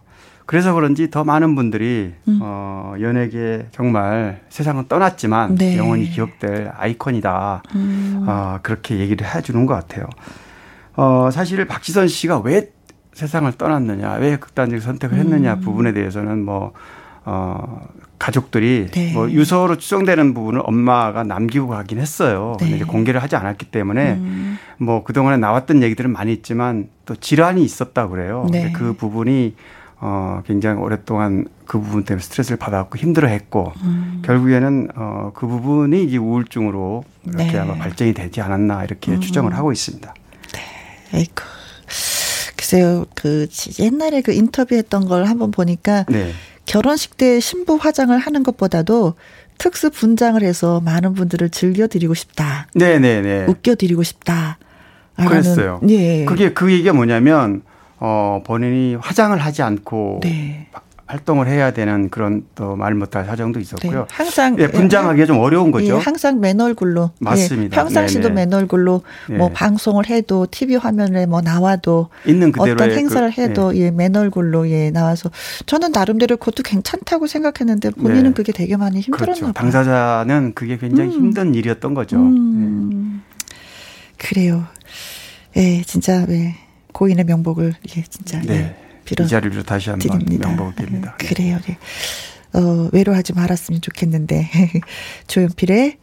[0.51, 2.39] 그래서 그런지 더 많은 분들이 음.
[2.41, 5.77] 어 연예계 정말 세상은 떠났지만 네.
[5.77, 7.63] 영원히 기억될 아이콘이다.
[7.73, 8.25] 음.
[8.27, 10.09] 어 그렇게 얘기를 해주는 것 같아요.
[10.97, 12.69] 어 사실 박지선 씨가 왜
[13.13, 15.61] 세상을 떠났느냐, 왜 극단적 선택을 했느냐 음.
[15.61, 16.73] 부분에 대해서는 뭐
[17.23, 17.87] 어,
[18.19, 19.13] 가족들이 네.
[19.13, 22.57] 뭐 유서로 추정되는 부분을 엄마가 남기고 가긴 했어요.
[22.59, 22.65] 네.
[22.65, 24.57] 근데 이제 공개를 하지 않았기 때문에 음.
[24.79, 28.47] 뭐 그동안에 나왔던 얘기들은 많이 있지만 또 질환이 있었다 그래요.
[28.51, 28.73] 네.
[28.73, 29.55] 그 부분이
[30.03, 34.21] 어 굉장히 오랫동안 그 부분 때문에 스트레스를 받아갖고 힘들어했고 음.
[34.25, 37.57] 결국에는 어 그 부분이 이제 우울증으로 이렇게 네.
[37.59, 39.21] 아마 발전이 되지 않았나 이렇게 음.
[39.21, 40.13] 추정을 하고 있습니다.
[40.53, 41.43] 네, 에이크.
[42.55, 43.47] 글쎄요, 그
[43.79, 46.31] 옛날에 그 인터뷰했던 걸 한번 보니까 네.
[46.65, 49.15] 결혼식 때 신부 화장을 하는 것보다도
[49.57, 52.67] 특수 분장을 해서 많은 분들을 즐겨드리고 싶다.
[52.73, 53.45] 네네네.
[53.47, 54.57] 웃겨드리고 싶다.
[55.17, 55.81] 그랬어요.
[55.89, 56.25] 예.
[56.25, 57.61] 그게 그 얘기가 뭐냐면
[58.03, 60.67] 어 본인이 화장을 하지 않고 네.
[61.05, 63.91] 활동을 해야 되는 그런 또 말 못할 사정도 있었고요.
[63.91, 65.95] 네, 항상 예, 분장하기가 좀 어려운 예, 거죠.
[65.95, 67.11] 예, 항상 맨 얼굴로.
[67.19, 67.65] 맞습니다.
[67.65, 68.33] 예, 평상시도 네네.
[68.33, 69.03] 맨 얼굴로
[69.37, 69.53] 뭐 예.
[69.53, 74.69] 방송을 해도 TV 화면에 뭐 나와도 있는 그대로 어떤 행사를 그, 해도 예, 맨 얼굴로
[74.69, 75.29] 예 나와서
[75.65, 78.31] 저는 나름대로 그것도 괜찮다고 생각했는데 본인은 네.
[78.33, 79.41] 그게 되게 많이 힘들었나 그렇죠.
[79.45, 79.53] 봐요.
[79.53, 81.25] 당사자는 그게 굉장히 음.
[81.25, 82.15] 힘든 일이었던 거죠.
[82.17, 83.21] 음.
[83.27, 84.15] 예.
[84.17, 84.63] 그래요.
[85.57, 86.55] 예, 진짜 예.
[86.91, 88.53] 고인의 명복을 예, 진짜 네.
[88.53, 88.75] 예.
[89.05, 91.17] 빌어 이 자리로 다시 한번 명복을 빕니다.
[91.17, 91.27] 네.
[91.27, 91.59] 그래요.
[91.65, 91.77] 네.
[92.53, 94.49] 어, 외로워하지 말았으면 좋겠는데
[95.27, 95.97] 조연필의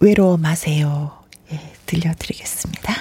[0.00, 1.12] 외로워 마세요.
[1.52, 2.94] 예, 들려드리겠습니다.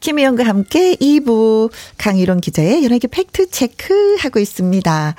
[0.00, 5.14] 김혜영과 함께 2부 강희론 기자의 연예계 팩트 체크 하고 있습니다.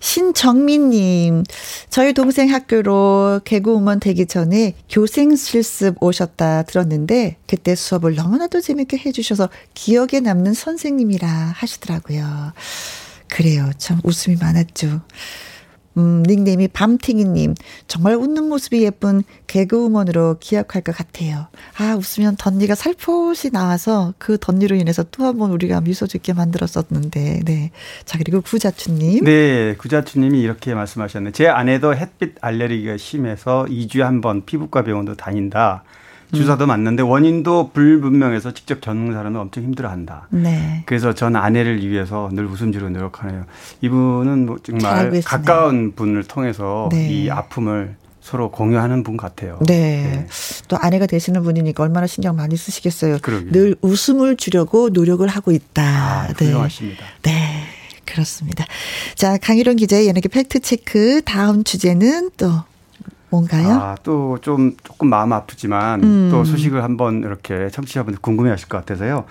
[0.00, 1.44] 신정민님,
[1.90, 9.50] 저희 동생 학교로 개그우먼 되기 전에 교생 실습 오셨다 들었는데, 그때 수업을 너무나도 재밌게 해주셔서
[9.74, 12.52] 기억에 남는 선생님이라 하시더라고요.
[13.28, 13.70] 그래요.
[13.78, 15.02] 참 웃음이 많았죠.
[16.00, 17.54] 음, 닉네임이 밤팅이님.
[17.86, 21.46] 정말 웃는 모습이 예쁜 개그우먼으로 기억할 것 같아요.
[21.78, 27.40] 아, 웃으면 덧니가 살포시 나와서 그 덧니로 인해서 또 한 번 우리가 미소 짓게 만들었었는데,
[27.44, 27.70] 네.
[28.04, 29.24] 자, 그리고 구자춘님.
[29.24, 31.32] 네, 구자춘님이 이렇게 말씀하셨네.
[31.32, 35.82] 제 아내도 햇빛 알레르기가 심해서 2주에 한 번 피부과 병원도 다닌다.
[36.32, 36.68] 주사도 음.
[36.68, 40.28] 맞는데 원인도 불분명해서 직접 겪는 사람은 엄청 힘들어한다.
[40.30, 40.82] 네.
[40.86, 43.44] 그래서 전 아내를 위해서 늘 웃음지로 노력하네요.
[43.80, 47.08] 이분은 뭐 정말 가까운 분을 통해서 네.
[47.10, 49.58] 이 아픔을 서로 공유하는 분 같아요.
[49.66, 49.76] 네.
[50.12, 50.26] 네.
[50.68, 53.18] 또 아내가 되시는 분이니까 얼마나 신경 많이 쓰시겠어요.
[53.22, 53.52] 그러게요.
[53.52, 55.82] 늘 웃음을 주려고 노력을 하고 있다.
[55.82, 56.46] 아, 네.
[56.46, 57.04] 훌륭하십니다.
[57.22, 57.32] 네.
[57.32, 57.64] 네.
[58.04, 58.66] 그렇습니다.
[59.14, 62.50] 자, 강희룡 기자의 연예계 팩트체크 다음 주제는 또
[63.30, 63.68] 뭔가요?
[63.70, 66.28] 아, 또 좀 조금 마음 아프지만 음.
[66.30, 69.24] 또 소식을 한번 이렇게 청취자분들 궁금해 하실 것 같아서요.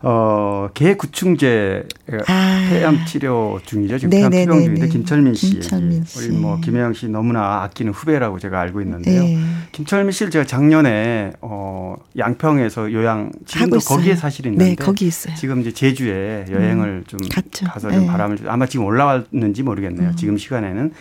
[0.00, 1.84] 어, 개구충제
[2.28, 2.66] 아.
[2.70, 3.98] 폐암 치료 중이죠.
[3.98, 5.50] 지금 폐암 투병 중인데 김철민 씨.
[5.58, 6.18] 김철민 씨.
[6.20, 9.22] 우리 뭐 김혜영 씨 너무나 아끼는 후배라고 제가 알고 있는데요.
[9.22, 9.38] 네.
[9.72, 15.34] 김철민 씨를 제가 작년에 어, 양평에서 요양 지금도 거기에 사실 있는데 네, 거기 있어요.
[15.34, 17.04] 지금 이제 제주에 여행을 음.
[17.08, 17.66] 좀 갔죠.
[17.66, 18.06] 가서 좀 네.
[18.06, 20.10] 바람을 아마 지금 올라왔는지 모르겠네요.
[20.10, 20.16] 음.
[20.16, 20.92] 지금 시간에는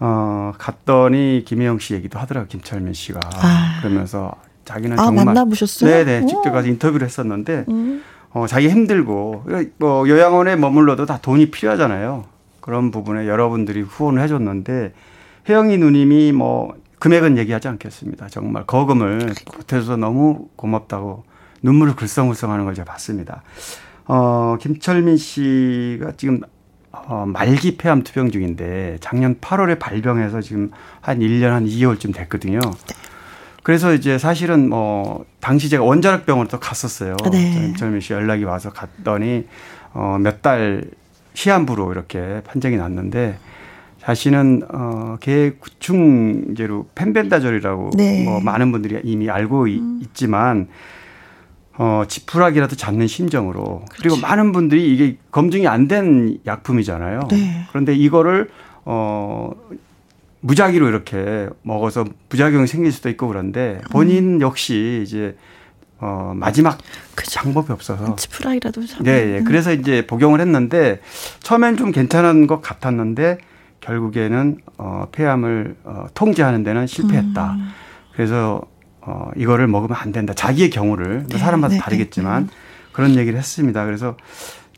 [0.00, 2.48] 어, 갔더니 김혜영 씨 얘기도 하더라고요.
[2.48, 3.20] 김철민 씨가.
[3.36, 3.80] 아.
[3.82, 4.34] 그러면서
[4.64, 5.90] 자기는 아, 정말 만나보셨어요?
[5.90, 8.02] 네네 직접 가서 인터뷰를 했었는데 음.
[8.32, 9.44] 어, 자기 힘들고
[9.78, 12.24] 뭐 요양원에 머물러도 다 돈이 필요하잖아요.
[12.60, 14.92] 그런 부분에 여러분들이 후원을 해줬는데
[15.48, 18.28] 혜영이 누님이 뭐 금액은 얘기하지 않겠습니다.
[18.28, 21.24] 정말 거금을 보태줘서 너무 고맙다고
[21.62, 23.42] 눈물을 글썽글썽하는 걸 제가 봤습니다.
[24.06, 26.40] 어, 김철민 씨가 지금
[26.92, 30.70] 어, 말기 폐암 투병 중인데 작년 8월에 발병해서 지금
[31.00, 32.58] 한 1년 한 2개월쯤 됐거든요.
[32.60, 32.94] 네.
[33.62, 37.16] 그래서 이제 사실은 뭐 당시 제가 원자력 병원으로 또 갔었어요.
[37.30, 37.72] 네.
[37.76, 39.46] 젊은 씨 연락이 와서 갔더니
[39.92, 40.84] 어 몇 달
[41.34, 43.38] 시한부로 이렇게 판정이 났는데
[44.00, 48.24] 자신은 어 개구충제로 펜벤다졸이라고 네.
[48.24, 50.00] 뭐 많은 분들이 이미 알고 음.
[50.02, 50.68] 있지만
[51.78, 53.96] 어 지푸라기라도 잡는 심정으로 그렇지.
[54.02, 57.28] 그리고 많은 분들이 이게 검증이 안 된 약품이잖아요.
[57.30, 57.64] 네.
[57.70, 58.48] 그런데 이거를
[58.84, 59.50] 어
[60.40, 64.40] 무작위로 이렇게 먹어서 부작용이 생길 수도 있고 그런데 본인 음.
[64.40, 65.36] 역시 이제
[65.98, 66.78] 어 마지막
[67.14, 67.40] 그쵸.
[67.40, 69.42] 방법이 없어서 치프라이라도 네, 예.
[69.44, 71.00] 그래서 이제 복용을 했는데
[71.40, 73.38] 처음엔 좀 괜찮은 것 같았는데
[73.80, 77.52] 결국에는 어 폐암을 어 통제하는 데는 실패했다.
[77.52, 77.68] 음.
[78.14, 78.62] 그래서
[79.02, 80.34] 어 이거를 먹으면 안 된다.
[80.34, 82.52] 자기의 경우를 네, 사람마다 네, 다르겠지만 네.
[82.92, 83.84] 그런 얘기를 했습니다.
[83.84, 84.16] 그래서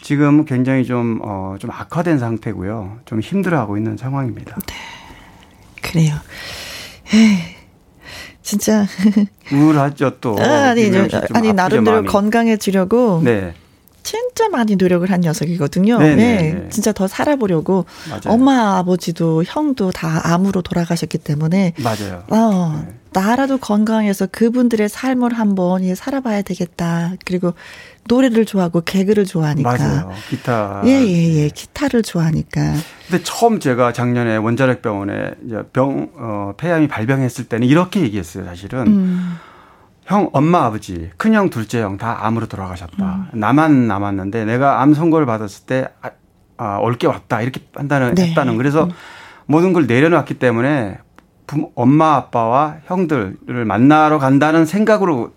[0.00, 2.98] 지금 굉장히 좀, 어, 좀 악화된 상태고요.
[3.04, 4.56] 좀 힘들어하고 있는 상황입니다.
[4.66, 4.74] 네.
[5.80, 6.14] 그래요.
[7.14, 7.38] 에이,
[8.42, 8.84] 진짜
[9.52, 10.36] 우울하죠 또.
[10.40, 10.90] 아, 아니,
[11.32, 12.08] 아니 나름대로 마음이.
[12.08, 13.22] 건강해지려고.
[13.24, 13.54] 네.
[14.02, 15.98] 진짜 많이 노력을 한 녀석이거든요.
[15.98, 16.16] 네네.
[16.16, 17.86] 네, 네, 네, 진짜 더 살아보려고.
[18.08, 18.22] 맞아요.
[18.26, 21.74] 엄마, 아버지도 형도 다 암으로 돌아가셨기 때문에.
[21.78, 22.24] 맞아요.
[22.28, 22.94] 어, 네.
[23.12, 27.12] 나라도 건강해서 그분들의 삶을 한번 살아봐야 되겠다.
[27.24, 27.54] 그리고
[28.08, 29.76] 노래를 좋아하고 개그를 좋아하니까.
[29.76, 30.10] 맞아요.
[30.28, 30.82] 기타.
[30.86, 31.48] 예, 예, 예.
[31.48, 32.60] 기타를 좋아하니까.
[33.08, 35.32] 근데 처음 제가 작년에 원자력 병원에
[35.72, 38.86] 병, 어, 폐암이 발병했을 때는 이렇게 얘기했어요, 사실은.
[38.86, 39.36] 음.
[40.04, 43.28] 형, 엄마, 아버지, 큰형, 둘째 형 다 암으로 돌아가셨다.
[43.32, 43.38] 음.
[43.38, 46.10] 나만 남았는데 내가 암 선고를 받았을 때 아,
[46.56, 47.40] 아, 올게 왔다.
[47.40, 48.28] 이렇게 판단을 네.
[48.30, 48.56] 했다는.
[48.56, 48.90] 그래서 음.
[49.46, 50.98] 모든 걸 내려놨기 때문에
[51.53, 55.32] 부모, 엄마, 아빠와 형들을 만나러 간다는 생각으로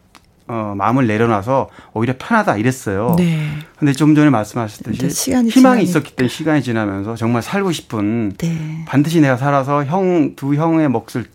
[0.47, 3.15] 어, 마음을 내려놔서 오히려 편하다 이랬어요.
[3.17, 3.49] 네.
[3.77, 5.81] 근데 좀 전에 말씀하셨듯이 시간이 희망이 지나니까.
[5.81, 8.85] 있었기 때문에 시간이 지나면서 정말 살고 싶은 네.
[8.87, 11.25] 반드시 내가 살아서 형, 두 형의 몫을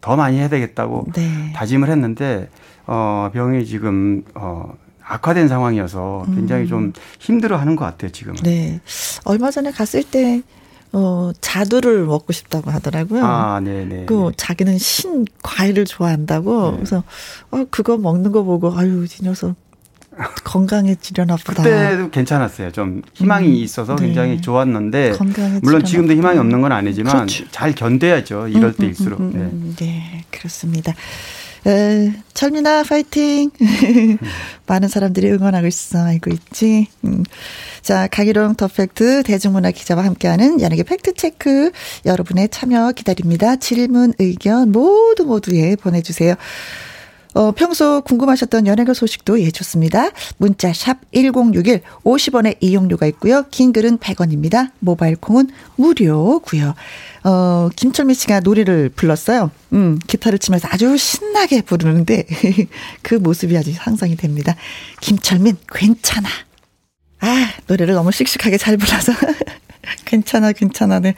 [0.00, 1.52] 더 많이 해야 되겠다고 네.
[1.54, 2.48] 다짐을 했는데
[2.86, 4.72] 어, 병이 지금 어,
[5.04, 6.68] 악화된 상황이어서 굉장히 음.
[6.68, 8.34] 좀 힘들어 하는 것 같아요, 지금.
[8.36, 8.80] 네.
[9.24, 10.42] 얼마 전에 갔을 때
[10.92, 13.24] 어, 자두를 먹고 싶다고 하더라고요.
[13.24, 14.06] 아, 네네.
[14.06, 16.70] 그 자기는 신 과일을 좋아한다고.
[16.70, 16.76] 네.
[16.78, 17.04] 그래서
[17.50, 19.54] 어, 그거 먹는 거 보고 아유, 이 녀석
[20.44, 21.62] 건강해지려나 보다.
[21.62, 22.72] 그때도 괜찮았어요.
[22.72, 24.06] 좀 희망이 음, 있어서 네.
[24.06, 25.14] 굉장히 좋았는데
[25.62, 27.44] 물론 지금도 희망이 없는 건 아니지만 그렇죠.
[27.50, 28.48] 잘 견뎌야죠.
[28.48, 29.20] 이럴 음, 음 때일수록.
[29.20, 29.86] 음, 음, 네.
[29.86, 30.94] 네, 그렇습니다.
[31.66, 33.50] 에, 철민아 파이팅.
[34.66, 35.98] 많은 사람들이 응원하고 있어.
[35.98, 36.86] 알고 있지.
[37.04, 37.24] 음.
[37.82, 41.70] 자, 강일홍 더 팩트 대중문화 기자와 함께하는 연예계 팩트 체크
[42.06, 43.56] 여러분의 참여 기다립니다.
[43.56, 46.34] 질문, 의견 모두 모두에 보내주세요.
[47.34, 50.10] 어, 평소 궁금하셨던 연예계 소식도 예, 좋습니다.
[50.36, 53.44] 문자 샵 1061, 50원의 이용료가 있고요.
[53.50, 54.70] 긴 글은 100원입니다.
[54.80, 56.74] 모바일 콩은 무료고요.
[57.24, 59.50] 어, 김철민 씨가 노래를 불렀어요.
[59.72, 62.26] 음, 기타를 치면서 아주 신나게 부르는데
[63.02, 64.56] 그 모습이 아주 상상이 됩니다.
[65.00, 66.28] 김철민, 괜찮아.
[67.20, 69.12] 아, 노래를 너무 씩씩하게 잘 불러서.
[70.04, 71.00] 괜찮아, 괜찮아.
[71.00, 71.14] 네.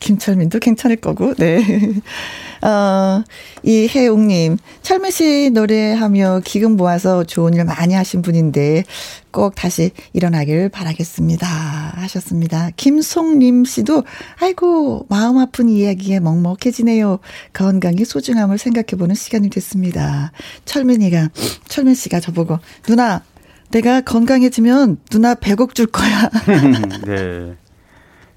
[0.00, 1.62] 김철민도 괜찮을 거고, 네.
[2.62, 3.22] 어,
[3.62, 8.84] 이혜웅님, 철민 씨 노래하며 기금 모아서 좋은 일 많이 하신 분인데
[9.30, 11.46] 꼭 다시 일어나길 바라겠습니다.
[11.46, 12.70] 하셨습니다.
[12.76, 14.04] 김송림 씨도,
[14.40, 17.18] 아이고, 마음 아픈 이야기에 먹먹해지네요.
[17.52, 20.32] 건강의 소중함을 생각해보는 시간이 됐습니다.
[20.64, 21.30] 철민이가,
[21.68, 23.22] 철민 씨가 저보고, 누나,
[23.70, 26.30] 내가 건강해지면 누나 100억 줄 거야.
[27.06, 27.56] 네.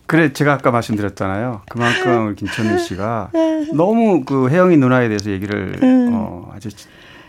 [0.08, 1.62] 그래 제가 아까 말씀드렸잖아요.
[1.70, 3.32] 그만큼 김천미 씨가
[3.76, 6.10] 너무 그 혜영이 누나에 대해서 얘기를 음.
[6.14, 6.70] 어 아주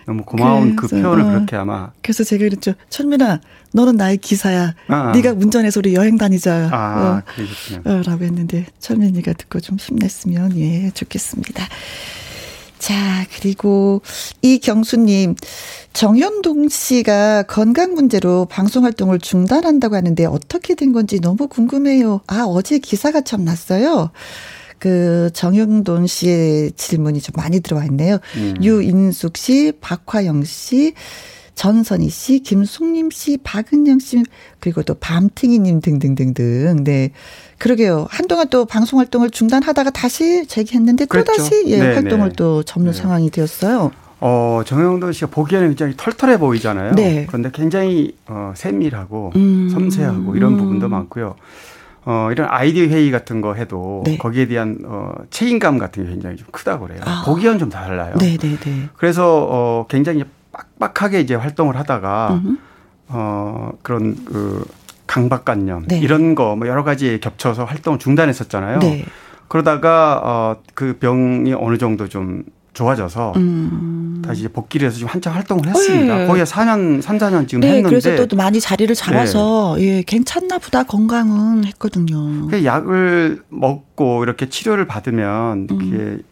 [0.07, 1.29] 너무 고마운 그 표현을 어.
[1.29, 1.91] 그렇게 아마.
[2.01, 2.73] 그래서 제가 그랬죠.
[2.89, 3.41] 천민아,
[3.75, 4.75] 너는 나의 기사야.
[4.89, 5.13] 아, 아.
[5.13, 6.71] 네가 운전해서 우리 여행 다니자.
[6.73, 7.83] 아, 어, 그러셨군요.
[7.85, 11.63] 어, 라고 했는데 천민이가 듣고 좀 힘냈으면 예 좋겠습니다.
[12.89, 14.01] 자, 그리고
[14.41, 15.35] 이경수님,
[15.93, 22.23] 정현동 씨가 건강 문제로 방송 활동을 중단한다고 하는데 어떻게 된 건지 너무 궁금해요.
[22.27, 24.11] 아, 어제 기사가 참 났어요.
[24.79, 28.21] 그 정영돈 씨의 질문이 좀 많이 들어와 있네요.
[28.37, 28.55] 음.
[28.63, 30.95] 유인숙 씨, 박화영 씨,
[31.59, 34.23] 전선희 씨, 김숙림 씨, 박은영 씨,
[34.61, 36.85] 그리고 또 밤팅이님 등등등등.
[36.85, 37.11] 네.
[37.59, 38.07] 그러게요.
[38.09, 41.33] 한동안 또 방송 활동을 중단하다가 다시 재개했는데 또 그렇죠.
[41.33, 41.95] 다시 예, 네네.
[41.95, 42.37] 활동을 네.
[42.37, 42.97] 또 접는 네.
[42.97, 43.91] 상황이 되었어요.
[44.21, 46.95] 어, 정영돈 씨가 보기에는 굉장히 털털해 보이잖아요.
[46.95, 47.27] 네.
[47.27, 49.69] 그런데 굉장히 어, 세밀하고 음.
[49.69, 50.59] 섬세하고 이런 음.
[50.59, 51.35] 부분도 많고요.
[52.05, 54.17] 어, 이런 아이디어 회의 같은 거 해도 네.
[54.17, 57.01] 거기에 대한 어, 책임감 같은 게 굉장히 좀 크다고 그래요.
[57.05, 57.25] 아.
[57.27, 58.15] 보기와는 좀 달라요.
[58.21, 58.89] 네, 네, 네.
[58.97, 60.25] 그래서 어, 굉장히
[60.79, 62.57] 빡빡하게 이제 활동을 하다가 음흠.
[63.09, 64.65] 어, 그런 그
[65.07, 65.99] 강박관념 네.
[66.01, 68.81] 이런 거 뭐 여러 가지 겹쳐서 활동을 중단했었잖아요.
[68.81, 69.05] 네.
[69.49, 72.43] 그러다가 어, 그 병이 어느 정도 좀
[72.75, 74.23] 좋아져서 음.
[74.25, 76.19] 다시 복귀를 해서 지금 한참 활동을 했습니다.
[76.19, 76.27] 네.
[76.27, 77.89] 거의 4년, 3, 4년 지금 네, 했는데.
[77.89, 79.85] 그래서 또 많이 자리를 잡아서 네.
[79.99, 82.49] 예, 괜찮나 보다 건강은 했거든요.
[82.63, 86.23] 약을 먹고 이렇게 치료를 받으면 음.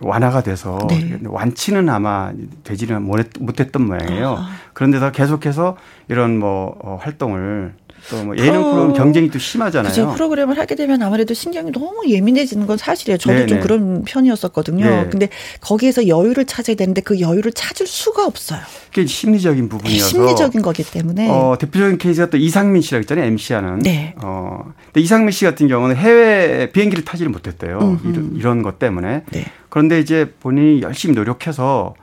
[0.00, 1.18] 완화가 돼서 네.
[1.24, 2.32] 완치는 아마
[2.64, 4.36] 되지는 못했던 모양이에요.
[4.38, 4.48] 아.
[4.72, 5.76] 그런데도 계속해서
[6.08, 7.74] 이런 뭐 어, 활동을
[8.10, 8.74] 또 뭐 예능 프로...
[8.74, 9.90] 그램 경쟁이 또 심하잖아요.
[9.90, 10.12] 그죠.
[10.14, 13.18] 프로그램을 하게 되면 아무래도 신경이 너무 예민해지는 건 사실이에요.
[13.18, 13.46] 저도 네네.
[13.46, 14.84] 좀 그런 편이었었거든요.
[14.84, 15.08] 네.
[15.10, 15.28] 근데
[15.60, 18.60] 거기에서 여유를 찾아야 되는데 그 여유를 찾을 수가 없어요.
[18.86, 23.26] 그게 심리적인 부분이어서 심리적인 거기 때문에 어, 대표적인 케이스가 또 이상민 씨라고 했잖아요.
[23.26, 23.80] MC하는.
[23.80, 24.14] 네.
[24.22, 28.00] 어, 근데 이상민 씨 같은 경우는 해외 비행기를 타지를 못했대요.
[28.04, 29.24] 이런, 이런 것 때문에.
[29.30, 29.44] 네.
[29.68, 31.94] 그런데 이제 본인이 열심히 노력해서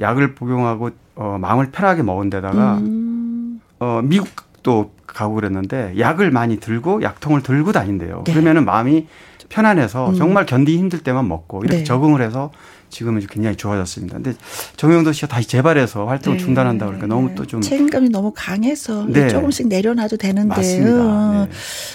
[0.00, 3.60] 약을 복용하고 어, 마음을 편하게 먹은 데다가 음.
[3.80, 8.22] 어, 미국도 가고 그랬는데 약을 많이 들고 약통을 들고 다닌대요.
[8.26, 8.32] 네.
[8.32, 9.06] 그러면은 마음이
[9.48, 10.14] 편안해서 음.
[10.14, 11.84] 정말 견디기 힘들 때만 먹고 이렇게 네.
[11.84, 12.50] 적응을 해서
[12.90, 14.14] 지금은 굉장히 좋아졌습니다.
[14.14, 14.32] 근데
[14.76, 16.44] 정영도 씨가 다시 재발해서 활동을 네.
[16.44, 19.28] 중단한다 그러니까 너무 또 좀 책임감이 너무 강해서 네.
[19.28, 21.46] 조금씩 내려놔도 되는데 맞습니다.
[21.46, 21.48] 네.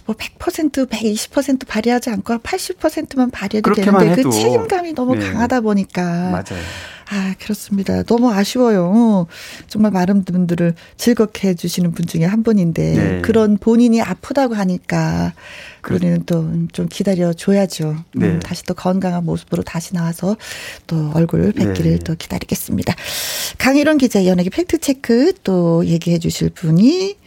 [0.05, 5.31] 뭐100% 120% 발휘하지 않고 80%만 발휘해도 되는데 그 책임감이 너무 네.
[5.31, 6.63] 강하다 보니까 맞아요.
[7.09, 8.03] 아, 그렇습니다.
[8.03, 9.27] 너무 아쉬워요.
[9.67, 13.21] 정말 많은 분들을 즐겁게 해주시는 분 중에 한 분인데, 네.
[13.21, 15.33] 그런 본인이 아프다고 하니까,
[15.89, 17.89] 우리는 또 좀 기다려 줘야죠.
[17.89, 18.27] 음, 네.
[18.27, 20.35] 음, 다시 또 건강한 모습으로 다시 나와서
[20.87, 21.99] 또 얼굴 뵙기를 네.
[21.99, 22.95] 또 기다리겠습니다.
[23.57, 27.22] 강일원 기자 연예계 팩트체크 또 얘기해 주실 분이 어,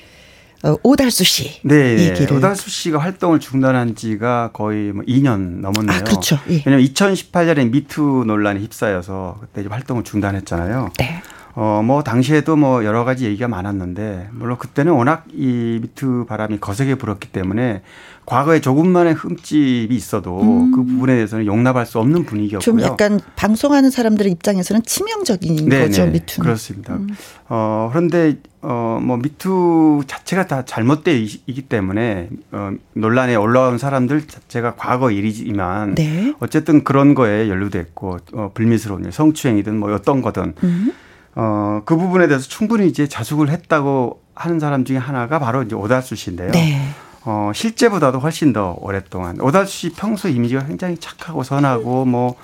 [0.83, 1.61] 오달수 씨.
[1.63, 2.11] 네, 네.
[2.11, 2.33] 얘기를.
[2.33, 5.99] 오달수 씨가 활동을 중단한 지가 거의 뭐 2년 넘었네요.
[5.99, 6.39] 아, 그렇죠.
[6.49, 6.63] 예.
[6.67, 10.91] 왜냐면 2018년에 미투 논란에 휩싸여서 그때 이제 활동을 중단했잖아요.
[10.99, 11.23] 네.
[11.59, 16.97] 어, 뭐, 당시에도 뭐 여러 가지 얘기가 많았는데, 물론 그때는 워낙 이 미투 바람이 거세게
[16.97, 17.81] 불었기 때문에
[18.27, 20.73] 과거에 조금만의 흠집이 있어도 음.
[20.73, 22.61] 그 부분에 대해서는 용납할 수 없는 분위기였고요.
[22.61, 25.87] 좀 약간 방송하는 사람들의 입장에서는 치명적인 네네.
[25.87, 26.43] 거죠, 미투.
[26.43, 26.95] 그렇습니다.
[26.95, 27.09] 음.
[27.49, 35.13] 어, 그런데 어, 뭐 미투 자체가 다 잘못되기 때문에 어, 논란에 올라온 사람들 자체가 과거
[35.13, 36.35] 일이지만 네.
[36.41, 40.93] 어쨌든 그런 거에 연루됐고 어, 불미스러운 일, 성추행이든 뭐 어떤 거든 음.
[41.37, 46.17] 어, 그 부분에 대해서 충분히 이제 자숙을 했다고 하는 사람 중에 하나가 바로 이제 오달수
[46.17, 46.51] 씨인데요.
[46.51, 46.81] 네.
[47.29, 49.41] 어, 실제보다도 훨씬 더 오랫동안.
[49.41, 52.37] 오달수 씨 평소 이미지가 굉장히 착하고 선하고 뭐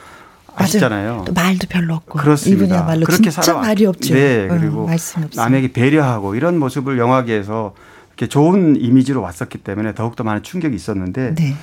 [0.57, 1.25] 아시잖아요.
[1.33, 2.19] 말도 별로 없고.
[2.19, 2.65] 그렇습니다.
[2.65, 4.13] 이분이야말로 그렇게 진짜 살아 말이 없죠.
[4.13, 4.97] 네, 그리고 어,
[5.37, 7.75] 남에게 배려하고 이런 모습을 영화계에서
[8.09, 11.55] 이렇게 좋은 이미지로 왔었기 때문에 더욱더 많은 충격이 있었는데, 네.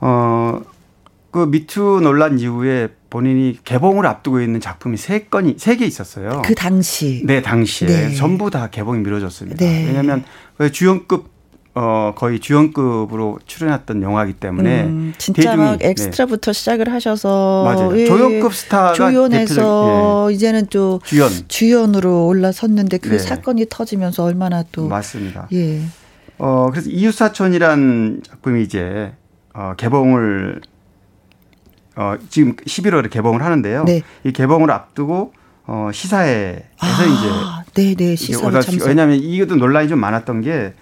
[0.00, 0.60] 어,
[1.32, 6.42] 그 미투 논란 이후에 본인이 개봉을 앞두고 있는 작품이 세 건이 세 개 있었어요.
[6.44, 7.22] 그 당시.
[7.26, 8.14] 네, 당시에 네.
[8.14, 9.62] 전부 다 개봉이 미뤄졌습니다.
[9.64, 9.86] 네.
[9.88, 10.24] 왜냐하면
[10.56, 11.31] 그 주연급
[11.74, 15.88] 어 거의 주연급으로 출연했던 영화이기 때문에 음, 진짜 막 네.
[15.88, 16.58] 엑스트라부터 네.
[16.58, 17.98] 시작을 하셔서 맞아요.
[17.98, 20.34] 예, 조연급 스타가 조연에서 예.
[20.34, 23.18] 이제는 또 주연 주연으로 올라섰는데 그 네.
[23.18, 25.48] 사건이 터지면서 얼마나 또 맞습니다.
[25.54, 25.80] 예.
[26.36, 29.12] 어 그래서 이웃사촌이란 작품이 이제
[29.54, 30.60] 어 개봉을
[31.96, 33.84] 어, 지금 11월에 개봉을 하는데요.
[33.84, 34.02] 네.
[34.24, 35.32] 이 개봉을 앞두고
[35.66, 38.88] 어, 시사회에서 아, 이제 네네 시사회 참석.
[38.88, 40.74] 왜냐하면 이것도 논란이 좀 많았던 게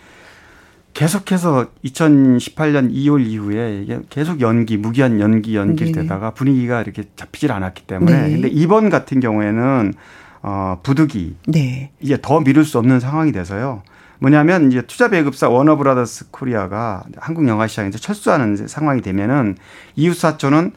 [0.95, 6.34] 계속해서 2018년 2월 이후에 이게 계속 연기, 무기한 연기 연기되다가 네.
[6.34, 8.30] 분위기가 이렇게 잡히질 않았기 때문에 네.
[8.30, 9.95] 근데 이번 같은 경우에는
[10.43, 11.93] 어, 부득이 네.
[12.01, 13.82] 이제 더 미룰 수 없는 상황이 돼서요.
[14.20, 19.57] 뭐냐면 이제 투자 배급사 워너브라더스 코리아가 한국 영화 시장에서 철수하는 상황이 되면은
[19.97, 20.72] 이웃사촌은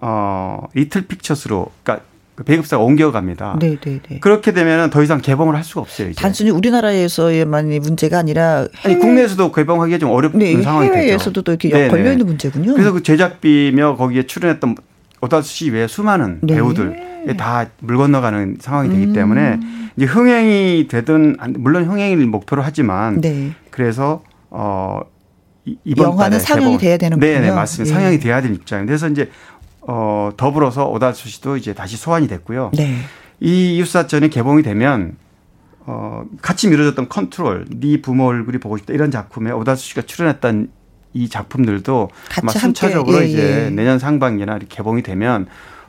[0.00, 2.13] 어 리틀 픽처스로 그러니까 그
[2.44, 3.58] 배급사가 옮겨갑니다.
[3.60, 4.18] 네, 네, 네.
[4.20, 6.08] 그렇게 되면은 더 이상 개봉을 할 수가 없어요.
[6.10, 6.20] 이제.
[6.20, 10.98] 단순히 우리나라에서에만 문제가 아니라 해외, 아니 국내에서도 개봉하기가 좀 어렵은 네, 상황이 되죠.
[10.98, 11.88] 해외에서도 또 이렇게 네네.
[11.88, 12.72] 걸려 있는 문제군요.
[12.72, 14.74] 그래서 그 제작비며 거기에 출연했던
[15.20, 16.54] 오다수 씨 외에 수많은 네.
[16.54, 19.12] 배우들 다 물 건너가는 상황이 되기 음.
[19.14, 19.58] 때문에
[19.96, 23.52] 이제 흥행이 되든 물론 흥행을 목표로 하지만 네.
[23.70, 25.00] 그래서 어
[25.84, 26.76] 이번 영화는 상영이.
[26.76, 27.40] 돼야 되는 거예요.
[27.40, 27.90] 네, 네, 맞습니다.
[27.90, 27.98] 예.
[27.98, 29.30] 상영이 돼야 되는 입장인데 그래서 이제
[29.86, 32.70] 어, 더불어서 오다수 씨도 이제 다시 소환이 됐고요.
[32.74, 32.96] 네.
[33.40, 35.16] 이 이웃사전이 개봉이 되면
[35.86, 40.70] 어, 같이 미뤄졌던 컨트롤, 네 부모 얼굴이 보고 싶다 이런 작품에 오다수 씨가 출연했던
[41.12, 42.10] 이 작품들도
[42.40, 43.70] 아마 순차적으로 예, 이제 예.
[43.70, 45.46] 내년 상반기나 개봉이 되면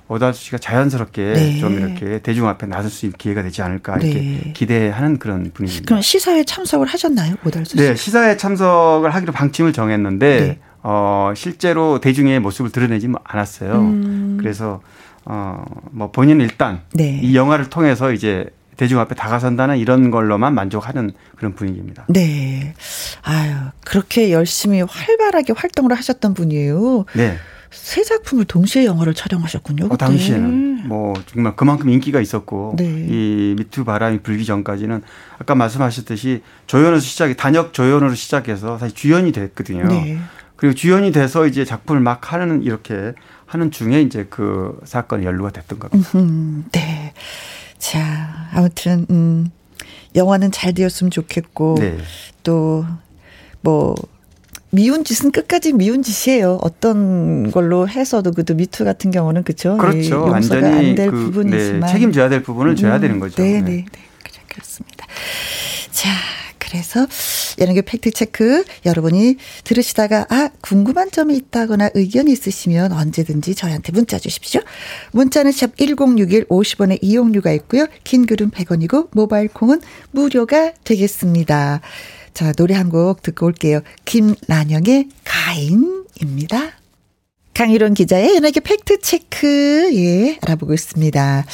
[0.07, 1.59] 오다수 씨가 자연스럽게 네.
[1.59, 4.53] 좀 이렇게 대중 앞에 나설 수 있는 기회가 되지 않을까 이렇게 네.
[4.53, 5.87] 기대하는 그런 분위기입니다.
[5.87, 7.77] 그럼 시사에 참석을 하셨나요, 오다수 씨?
[7.77, 10.59] 네, 시사에 참석을 하기로 방침을 정했는데 네.
[10.87, 13.73] 어, 실제로 대중의 모습을 드러내지 않았어요.
[13.73, 14.37] 음.
[14.39, 14.81] 그래서
[15.25, 17.19] 어, 뭐 본인은 일단 네.
[17.23, 18.45] 이 영화를 통해서 이제
[18.77, 22.05] 대중 앞에 다가선다는 이런 걸로만 만족하는 그런 분위기입니다.
[22.07, 22.75] 네.
[23.23, 27.05] 아유, 그렇게 열심히 활발하게 활동을 하셨던 분이에요.
[27.15, 27.37] 네.
[27.71, 29.87] 세 작품을 동시에 영화를 촬영하셨군요.
[29.89, 32.85] 어, 당시에는 뭐 정말 그만큼 인기가 있었고 네.
[33.09, 35.01] 이 미투 바람이 불기 전까지는
[35.39, 39.87] 아까 말씀하셨듯이 조연으로 시작이 단역 조연으로 시작해서 사실 주연이 됐거든요.
[39.87, 40.19] 네.
[40.55, 43.13] 그리고 주연이 돼서 이제 작품을 막 하는 이렇게
[43.45, 46.09] 하는 중에 이제 그 사건이 연루가 됐던 겁니다.
[46.15, 47.13] 음, 네.
[47.77, 49.49] 자, 아무튼 음
[50.15, 51.97] 영화는 잘 되었으면 좋겠고 네.
[52.43, 53.95] 또뭐
[54.71, 56.59] 미운 짓은 끝까지 미운 짓이에요.
[56.61, 59.77] 어떤 걸로 해서도 그도 미투 같은 경우는 그렇죠.
[59.77, 60.23] 그렇죠.
[60.23, 63.41] 완전히 안될 그, 부분이지만 네, 책임져야 될 부분을 져야 음, 되는 거죠.
[63.41, 63.85] 네, 네, 네.
[63.91, 64.01] 네.
[64.47, 65.05] 그렇습니다.
[65.91, 66.09] 자,
[66.67, 67.07] 그래서
[67.59, 74.61] 연예계 팩트체크 여러분이 들으시다가 아 궁금한 점이 있다거나 의견이 있으시면 언제든지 저희한테 문자 주십시오.
[75.11, 77.85] 문자는 샵 1061 50원의 이용료가 있고요.
[78.03, 81.81] 긴 글은 100원이고 모바일 콩은 무료가 되겠습니다.
[82.33, 83.81] 자 노래 한 곡 듣고 올게요.
[84.05, 86.84] 김란영의 가인입니다.
[87.55, 91.45] 강희론 기자의 연예계 팩트체크, 예, 알아보고 있습니다.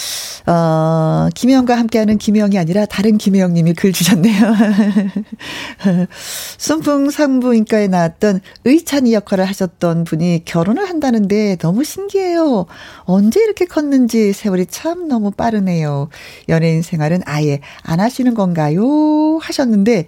[0.48, 4.52] 어, 김혜영과 함께하는 김혜영이 아니라 다른 김혜영님이 글 주셨네요.
[6.58, 12.66] 순풍 산부인과에 나왔던 의찬이 역할을 하셨던 분이 결혼을 한다는데 너무 신기해요.
[13.02, 16.10] 언제 이렇게 컸는지 세월이 참 너무 빠르네요.
[16.50, 19.38] 연예인 생활은 아예 안 하시는 건가요?
[19.40, 20.08] 하셨는데,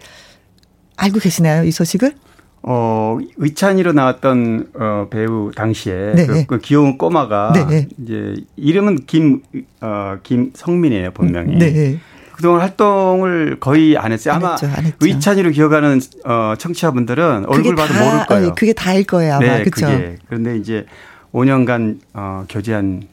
[0.97, 2.15] 알고 계시나요, 이 소식을?
[2.63, 6.25] 어, 의찬이로 나왔던 어, 배우 당시에 네.
[6.25, 7.87] 그, 그, 귀여운 꼬마가 네.
[8.01, 9.41] 이제 이름은 김,
[9.81, 11.57] 어, 김성민이에요, 본명이.
[11.57, 11.99] 네.
[12.35, 14.35] 그동안 활동을 거의 안 했어요.
[14.35, 14.97] 아마 안 했죠, 안 했죠.
[15.01, 18.55] 의찬이로 기억하는 어, 청취자분들은 얼굴 봐도 다, 모를 거예요.
[18.55, 19.45] 그게 다일 거예요, 아마.
[19.45, 19.87] 네, 그죠?
[20.27, 20.85] 그런데 이제
[21.33, 23.03] 5년간 어, 교제한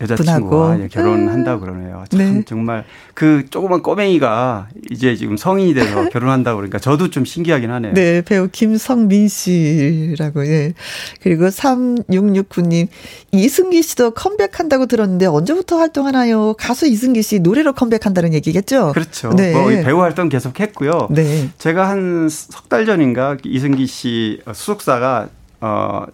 [0.00, 1.66] 여자친구와 결혼한다고 음.
[1.66, 2.04] 그러네요.
[2.10, 2.42] 참 네.
[2.44, 2.84] 정말
[3.14, 7.94] 그 조그만 꼬맹이가 이제 지금 성인이 돼서 결혼한다고 그러니까 저도 좀 신기하긴 하네요.
[7.94, 10.74] 네, 배우 김성민 씨라고 예.
[11.22, 12.88] 그리고 3669님
[13.32, 16.54] 이승기 씨도 컴백한다고 들었는데 언제부터 활동하나요?
[16.54, 18.92] 가수 이승기 씨 노래로 컴백한다는 얘기겠죠?
[18.92, 19.30] 그렇죠.
[19.34, 19.52] 네.
[19.52, 21.08] 뭐 배우 활동 계속 했고요.
[21.10, 21.50] 네.
[21.58, 25.28] 제가 한 석 달 전인가 이승기 씨 수속사가
[25.60, 26.04] 어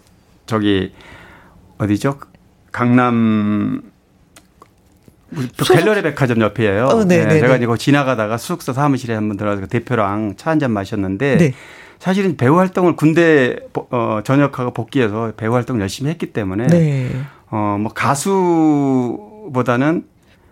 [0.47, 0.93] 저기
[1.78, 2.18] 어디죠?
[2.73, 3.83] 강남
[5.64, 6.87] 갤러리 백화점 옆이에요.
[6.87, 7.64] 어, 네, 네, 네, 제가 네.
[7.64, 11.55] 이거 지나가다가 수석사 사무실에 한번 들어가서 대표랑 차 한 잔 마셨는데 네.
[12.01, 13.57] 사실은 배우 활동을 군대
[13.91, 17.11] 어, 전역하고 복귀해서 배우 활동을 열심히 했기 때문에 네.
[17.51, 17.91] 어뭐
[19.45, 20.05] 가수보다는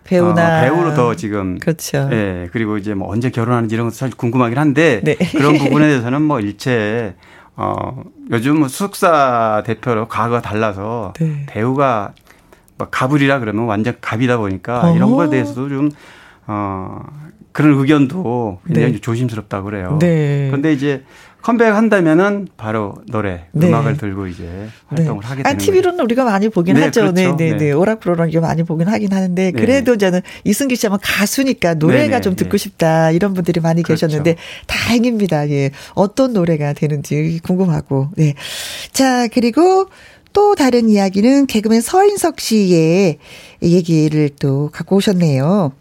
[0.05, 2.07] 배우나 어, 배우로 더 지금 그렇죠.
[2.11, 5.15] 예 그리고 이제 뭐 언제 결혼하는지 이런 것도 사실 궁금하긴 한데 네.
[5.35, 7.15] 그런 부분에 대해서는 뭐 일체
[7.61, 11.45] 어, 요즘 수석사 대표로 과거가 달라서 네.
[11.47, 12.13] 배우가
[12.77, 14.95] 뭐 가불이라 그러면 완전 갑이다 보니까 어.
[14.95, 15.91] 이런 거에 대해서도 좀,
[16.47, 17.01] 어,
[17.51, 18.99] 그런 의견도 굉장히 네.
[19.01, 19.97] 조심스럽다고 그래요.
[19.99, 20.47] 네.
[20.47, 21.03] 그런데 이제
[21.41, 23.67] 컴백 한다면은 바로 노래, 네.
[23.67, 25.27] 음악을 들고 이제 활동을 네.
[25.27, 27.01] 하게 되는 아, TV로는 우리가 많이 보긴 네, 하죠.
[27.01, 27.15] 그렇죠.
[27.15, 27.71] 네, 네, 네, 네.
[27.71, 29.51] 오락 프로는 많이 보긴 하긴 하는데 네.
[29.51, 34.07] 그래도 저는 이승기 씨 하면 가수니까 노래가 네, 네좀 듣고 싶다 이런 분들이 많이 그렇죠.
[34.07, 34.35] 계셨는데
[34.67, 35.49] 다행입니다.
[35.49, 35.71] 예.
[35.93, 38.09] 어떤 노래가 되는지 궁금하고.
[38.17, 38.33] 네.
[38.91, 39.87] 자, 그리고
[40.33, 43.17] 또 다른 이야기는 개그맨 서인석 씨의
[43.63, 45.71] 얘기를 또 갖고 오셨네요.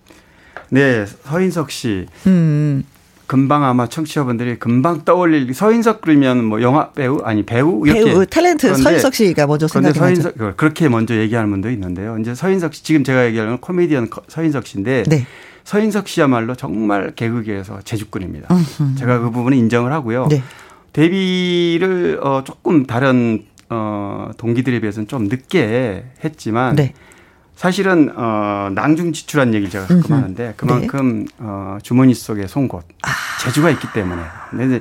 [0.70, 2.06] 네, 서인석 씨.
[2.26, 2.84] 음.
[3.28, 8.74] 금방 아마 청취자분들이 금방 떠올릴 서인석 그러면 뭐 영화 배우 아니 배우 이렇게 배우 탤런트
[8.74, 12.16] 서인석 씨가 먼저 생각이 서인석 그렇게 먼저 얘기하는 분도 있는데요.
[12.18, 15.26] 이제 서인석 씨 지금 제가 얘기하는 코미디언 서인석 씨인데 네.
[15.64, 18.48] 서인석 씨야말로 정말 개그계에서 제주꾼입니다.
[18.50, 18.94] 음흠.
[18.96, 20.28] 제가 그 부분은 인정을 하고요.
[20.30, 20.42] 네.
[20.94, 26.94] 데뷔를 어 조금 다른 어 동기들에 비해서는 좀 늦게 했지만 네.
[27.58, 31.34] 사실은 어 낭중지출한 얘기를 제가 가끔 하는데 그만큼 네.
[31.40, 33.08] 어 주머니 속에 송곳 아.
[33.42, 34.22] 재주가 있기 때문에.
[34.50, 34.80] 근데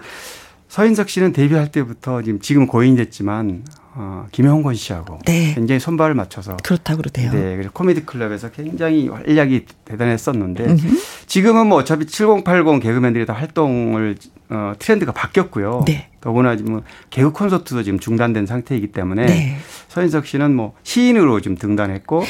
[0.68, 3.64] 서인석 씨는 데뷔할 때부터 지금 지금 고인이 됐지만
[3.96, 5.56] 어, 김영권 씨하고 네.
[5.56, 7.32] 굉장히 손발을 맞춰서 그렇다고 그러대요.
[7.32, 10.98] 네, 그래서 코미디 클럽에서 굉장히 활약이 대단했었는데 음흠.
[11.26, 14.18] 지금은 뭐 어차피 7080 개그맨들이 다 활동을
[14.50, 15.84] 어, 트렌드가 바뀌었고요.
[15.88, 16.10] 네.
[16.22, 19.58] 더구나 지금 개그 콘서트도 지금 중단된 상태이기 때문에 네.
[19.88, 22.24] 서인석 씨는 뭐 시인으로 지금 등단했고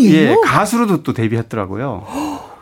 [0.00, 0.30] 시인이요?
[0.30, 2.04] 예, 가수로도 또 데뷔했더라고요.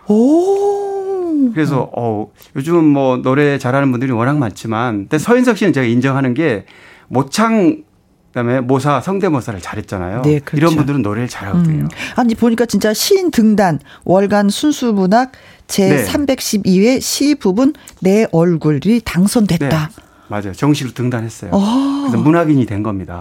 [0.09, 1.51] 오.
[1.55, 6.67] 그래서 어 요즘은 뭐 노래 잘하는 분들이 워낙 많지만 근데 서인석 씨는 제가 인정하는 게
[7.09, 7.85] 모창
[8.29, 10.23] 그다음에 모사 성대모사를 잘했잖아요.
[10.23, 10.57] 네, 그렇죠.
[10.57, 11.85] 이런 분들은 노래를 잘하거든요.
[11.85, 11.89] 음.
[12.17, 15.33] 아니 보니까 진짜 시인 등단 월간 순수 문학
[15.67, 16.05] 제 네.
[16.05, 19.69] 312회 시 부분 내 얼굴이 당선됐다.
[19.69, 20.03] 네.
[20.29, 20.53] 맞아요.
[20.53, 21.51] 정식으로 등단했어요.
[21.55, 22.07] 아.
[22.07, 23.21] 그래서 문학인이 된 겁니다.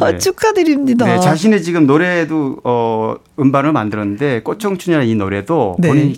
[0.00, 0.18] 네.
[0.18, 1.06] 축하드립니다.
[1.06, 5.88] 네, 자신의 지금 노래도 어 음반을 만들었는데 꽃청춘이라는 이 노래도 네.
[5.88, 6.16] 본인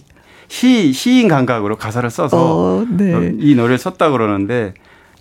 [0.48, 3.32] 시 시인 감각으로 가사를 써서 어, 네.
[3.38, 4.74] 이 노래를 썼다 그러는데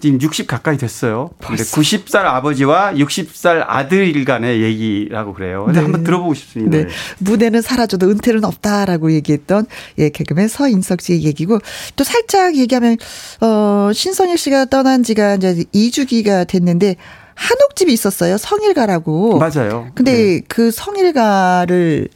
[0.06, 1.32] 지금 60 가까이 됐어요.
[1.40, 5.66] 근데 90살 아버지와 60살 아들 간의 얘기라고 그래요.
[5.66, 5.84] 근데 네.
[5.84, 6.78] 한번 들어보고 싶습니다.
[6.78, 6.88] 네.
[7.18, 9.66] 무대는 사라져도 은퇴는 없다라고 얘기했던
[9.98, 11.58] 예, 개그맨 서인석 씨의 얘기고
[11.96, 12.98] 또 살짝 얘기하면
[13.42, 16.98] 어 신성일 씨가 떠난 지가 이제 2주기가 됐는데
[17.34, 18.38] 한옥집이 있었어요.
[18.38, 19.40] 성일가라고.
[19.40, 19.88] 맞아요.
[19.96, 20.42] 근데 네.
[20.48, 22.10] 그 성일가를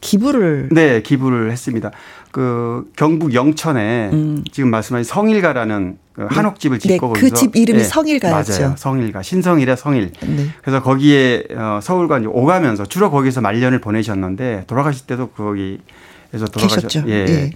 [0.00, 1.90] 기부를 네, 기부를 했습니다.
[2.32, 4.44] 그 경북 영천에 음.
[4.50, 6.26] 지금 말씀하신 성일가라는 그 네.
[6.30, 8.52] 한옥집을 짓고 네, 그집 이름이 네, 성일가였죠.
[8.52, 8.74] 맞아요.
[8.78, 9.22] 성일가.
[9.22, 10.12] 신성일의 성일.
[10.20, 10.46] 네.
[10.62, 17.04] 그래서 거기에 어, 서울과 오가면서 주로 거기서 말년을 보내셨는데 돌아가실 때도 거기에서 돌아가셨죠.
[17.08, 17.12] 예.
[17.12, 17.50] 예.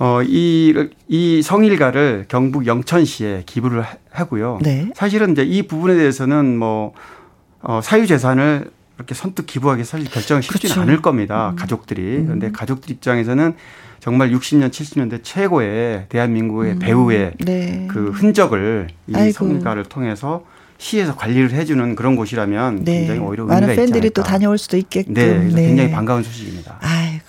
[0.00, 4.58] 어, 이, 이 성일가를 경북 영천시에 기부를 하고요.
[4.62, 4.90] 네.
[4.94, 6.94] 사실은 이제 이 부분에 대해서는 뭐,
[7.60, 10.80] 어, 사유재산을 이렇게 선뜻 기부하기 사실 결정을 쉽지는 그렇죠.
[10.80, 11.50] 않을 겁니다.
[11.50, 11.56] 음.
[11.56, 12.24] 가족들이.
[12.24, 12.52] 그런데 음.
[12.52, 13.54] 가족들 입장에서는
[14.08, 16.78] 정말 60년, 70년대 최고의 대한민국의 음.
[16.78, 17.86] 배우의 네.
[17.90, 19.32] 그 흔적을 이.
[19.32, 20.46] 성가를 통해서
[20.78, 23.00] 시에서 관리를 해주는 그런 곳이라면 네.
[23.00, 25.66] 굉장히 오히려 많은 팬들이 또 다녀올 수도 있겠고 네, 네.
[25.66, 26.78] 굉장히 반가운 소식입니다.
[26.80, 27.22] 아이고,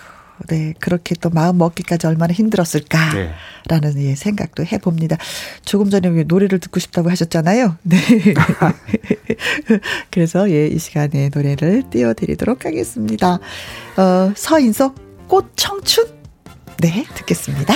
[0.48, 3.98] 네 그렇게 또 마음 먹기까지 얼마나 힘들었을까라는 네.
[3.98, 5.18] 예, 생각도 해봅니다.
[5.66, 7.76] 조금 전에 노래를 듣고 싶다고 하셨잖아요.
[7.82, 7.98] 네.
[10.10, 13.38] 그래서 예, 이 시간에 노래를 띄워드리도록 하겠습니다.
[13.98, 16.19] 어, 서인석 꽃 청춘
[16.80, 17.74] 네, 듣겠습니다.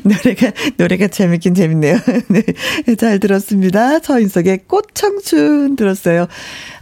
[0.04, 1.98] 노래가, 노래가 재밌긴 재밌네요.
[2.28, 2.94] 네.
[2.96, 3.98] 잘 들었습니다.
[4.00, 6.26] 서인석의 꽃청춘 들었어요.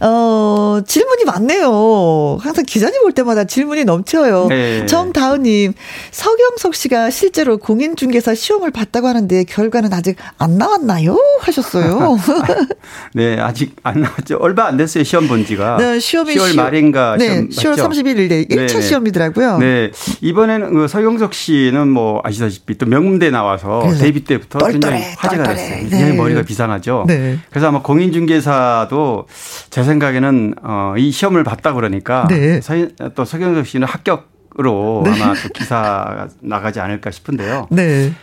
[0.01, 2.37] 어, 질문이 많네요.
[2.41, 4.47] 항상 기자님 올 때마다 질문이 넘쳐요.
[4.47, 4.85] 네.
[4.85, 5.73] 정다은님,
[6.11, 11.17] 서경석 씨가 실제로 공인중개사 시험을 봤다고 하는데 결과는 아직 안 나왔나요?
[11.41, 12.17] 하셨어요.
[13.13, 14.37] 네, 아직 안 나왔죠.
[14.39, 15.03] 얼마 안 됐어요.
[15.03, 15.77] 시험 본 지가.
[15.77, 17.17] 네, 시험이 10월 말인가.
[17.17, 19.57] 네, 시험 10월 31일 네, 1차 네, 시험이더라고요.
[19.57, 19.91] 네.
[20.21, 23.97] 이번에는 그 서경석 씨는 뭐 아시다시피 또 명문 대 나와서 네.
[23.97, 25.55] 데뷔 때부터 굉장히 화제가 똘똘해.
[25.55, 25.79] 됐어요.
[25.79, 26.13] 굉장히 네.
[26.13, 27.05] 머리가 비상하죠.
[27.07, 27.39] 네.
[27.49, 29.27] 그래서 아마 공인중개사도
[29.69, 32.61] 제 생각에는 어, 이 시험을 봤다 그러니까 네.
[32.61, 32.73] 서,
[33.15, 35.11] 또 서경석 씨는 합격으로 네.
[35.11, 37.67] 아마 또 기사가 나가지 않을까 싶은데요.
[37.71, 38.13] 네.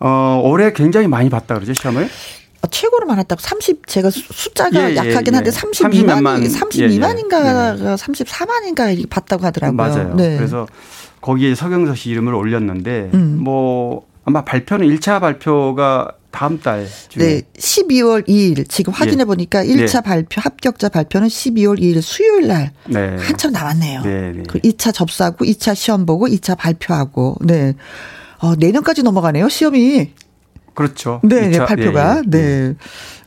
[0.00, 2.08] 어, 올해 굉장히 많이 봤다 그러죠 시험을?
[2.62, 9.02] 어, 최고로 많았다고 30 제가 숫자가 예, 예, 약하긴 한데 32만 32만인가 예, 34만인가 예.
[9.08, 9.76] 봤다고 하더라고요.
[9.76, 10.14] 맞아요.
[10.16, 10.36] 네.
[10.36, 10.66] 그래서
[11.20, 13.38] 거기에 서경석 씨 이름을 올렸는데 음.
[13.40, 17.24] 뭐 아마 발표는 1차 발표가 다음 달 중에.
[17.24, 17.42] 네.
[17.58, 20.00] 12월 2일 지금 확인해 보니까 1차 네.
[20.00, 23.16] 발표 합격자 발표는 12월 2일 수요일 날 네.
[23.18, 24.02] 한참 남았네요.
[24.02, 24.42] 네, 네.
[24.48, 27.74] 그 2차 접수하고 2차 시험 보고 2차 발표하고 네.
[28.38, 30.10] 어, 내년까지 넘어가네요, 시험이.
[30.74, 31.20] 그렇죠.
[31.22, 32.16] 네, 네 발표가.
[32.16, 32.22] 예, 예.
[32.26, 32.74] 네.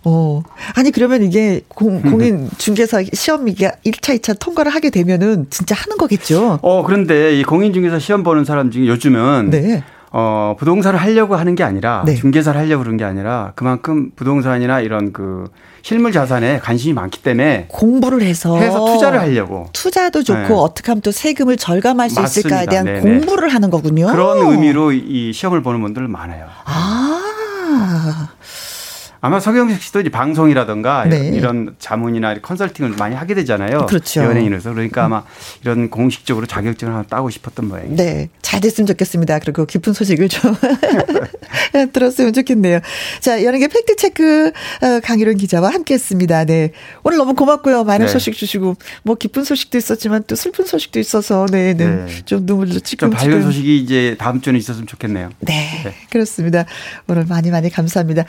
[0.04, 0.42] 어.
[0.76, 5.98] 아니, 그러면 이게 공, 공인 중개사 시험 이게 1차, 2차 통과를 하게 되면은 진짜 하는
[5.98, 6.60] 거겠죠?
[6.62, 9.52] 어, 그런데 이 공인 중개사 시험 보는 사람 중에 요즘은.
[9.52, 9.84] 네.
[10.18, 12.16] 어, 부동산을 하려고 하는 게 아니라 네.
[12.16, 15.44] 중개사를 하려고 그런 게 아니라 그만큼 부동산이나 이런 그
[15.82, 20.54] 실물 자산에 관심이 많기 때문에 공부를 해서 해서 투자를 하려고 투자도 좋고 네.
[20.54, 22.48] 어떻게 하면 또 세금을 절감할 수 맞습니다.
[22.48, 23.02] 있을까에 대한 네네.
[23.02, 24.08] 공부를 하는 거군요.
[24.08, 26.46] 그런 의미로 이 시험을 보는 분들 많아요.
[26.64, 28.30] 아.
[29.26, 31.30] 아마 서경식 씨도 이제 방송이라든가 네.
[31.30, 33.88] 이런 자문이나 컨설팅을 많이 하게 되잖아요.
[33.88, 34.22] 그렇죠.
[34.22, 35.24] 연예인으로서 그러니까 아마
[35.64, 37.96] 이런 공식적으로 자격증을 하나 따고 싶었던 모양이에요.
[37.96, 39.40] 네, 잘 됐으면 좋겠습니다.
[39.40, 40.56] 그리고 깊은 소식을 좀
[41.92, 42.82] 들었으면 좋겠네요.
[43.20, 46.46] 자, 연예계 팩트 체크 어, 강희론 기자와 함께했습니다.
[46.46, 46.72] 네,
[47.02, 47.84] 오늘 너무 고맙고요.
[47.84, 48.12] 많은 네.
[48.12, 52.06] 소식 주시고 뭐 기쁜 소식도 있었지만 또 슬픈 소식도 있어서 네, 네, 네.
[52.26, 55.32] 좀 눈물로 지금 좀 밝은 소식이 이제 다음 주에는 있었으면 좋겠네요.
[55.40, 55.96] 네, 네.
[56.12, 56.66] 그렇습니다.
[57.08, 58.26] 오늘 많이 많이 감사합니다.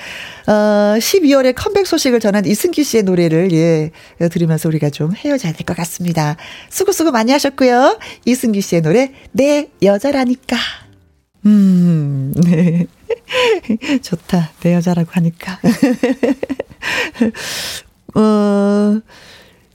[0.46, 3.90] 어, 12월에 컴백 소식을 전한 이승기 씨의 노래를 예
[4.28, 6.36] 들으면서 우리가 좀 헤어져야 될 것 같습니다.
[6.70, 7.98] 수고 수고 많이 하셨고요.
[8.24, 10.56] 이승기 씨의 노래 내 여자라니까.
[11.46, 12.86] 음, 네.
[14.02, 14.52] 좋다.
[14.60, 15.58] 내 여자라고 하니까.
[18.14, 19.00] 어,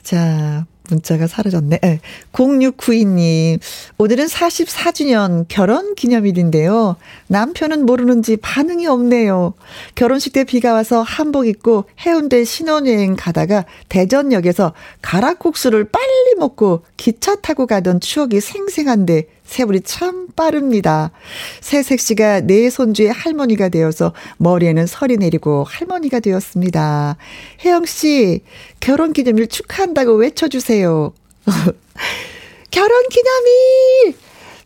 [0.04, 1.80] 자, 문자가 사라졌네.
[1.82, 2.00] 네.
[2.34, 3.60] 0692님,
[3.98, 6.98] 오늘은 44주년 결혼 기념일인데요.
[7.28, 9.54] 남편은 모르는지 반응이 없네요.
[9.96, 17.66] 결혼식 때 비가 와서 한복 입고 해운대 신혼여행 가다가 대전역에서 가락국수를 빨리 먹고 기차 타고
[17.66, 21.12] 가던 추억이 생생한데 세월이 참 빠릅니다.
[21.60, 27.18] 새색 씨가 내 손주의 할머니가 되어서 머리에는 설이 내리고 할머니가 되었습니다.
[27.66, 28.44] 혜영 씨,
[28.80, 31.14] 결혼 기념일 축하한다고 외쳐주세요.
[32.72, 34.16] 결혼 기념일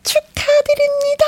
[0.03, 1.25] 축하드립니다.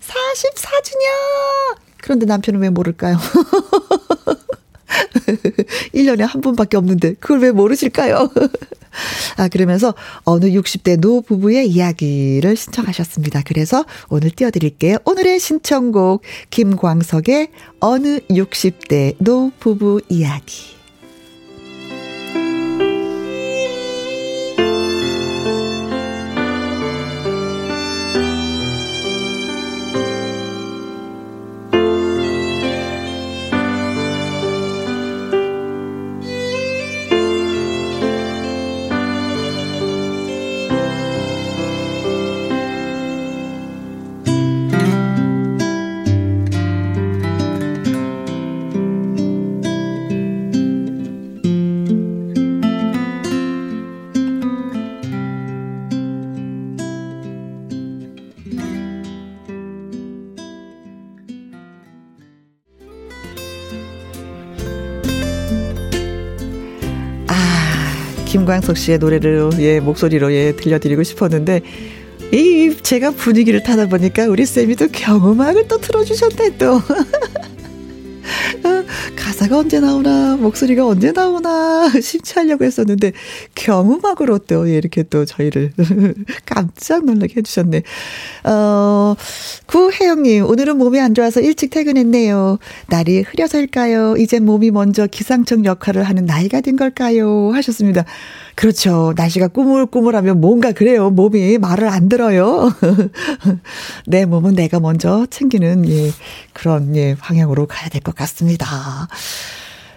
[0.00, 1.76] 44주년.
[1.98, 3.18] 그런데 남편은 왜 모를까요?
[5.94, 8.30] 1년에 한 번밖에 없는데 그걸 왜 모르실까요?
[9.36, 9.94] 아, 그러면서
[10.24, 13.42] 어느 60대 노 부부의 이야기를 신청하셨습니다.
[13.44, 14.98] 그래서 오늘 띄워드릴게요.
[15.04, 17.48] 오늘의 신청곡 김광석의
[17.80, 20.75] 어느 60대 노 부부 이야기.
[68.46, 71.62] 김광석 씨의 노래를 예 목소리로 예 들려드리고 싶었는데
[72.32, 76.80] 이 제가 분위기를 타다 보니까 우리 쌤이 또 경음악을 또 틀어주셨네 또.
[79.16, 83.12] 가사가 언제 나오나, 목소리가 언제 나오나, 심취하려고 했었는데,
[83.56, 85.72] 경음악으로 또 이렇게 또 저희를
[86.46, 87.82] 깜짝 놀라게 해주셨네.
[88.44, 89.16] 어,
[89.66, 92.58] 구혜영님, 오늘은 몸이 안 좋아서 일찍 퇴근했네요.
[92.88, 94.16] 날이 흐려서일까요?
[94.18, 97.50] 이제 몸이 먼저 기상청 역할을 하는 나이가 된 걸까요?
[97.52, 98.04] 하셨습니다.
[98.54, 99.12] 그렇죠.
[99.16, 101.10] 날씨가 꾸물꾸물하면 뭔가 그래요.
[101.10, 102.72] 몸이 말을 안 들어요.
[104.06, 106.10] 내 몸은 내가 먼저 챙기는, 예,
[106.52, 109.08] 그런, 예, 방향으로 가야 될 것 같습니다.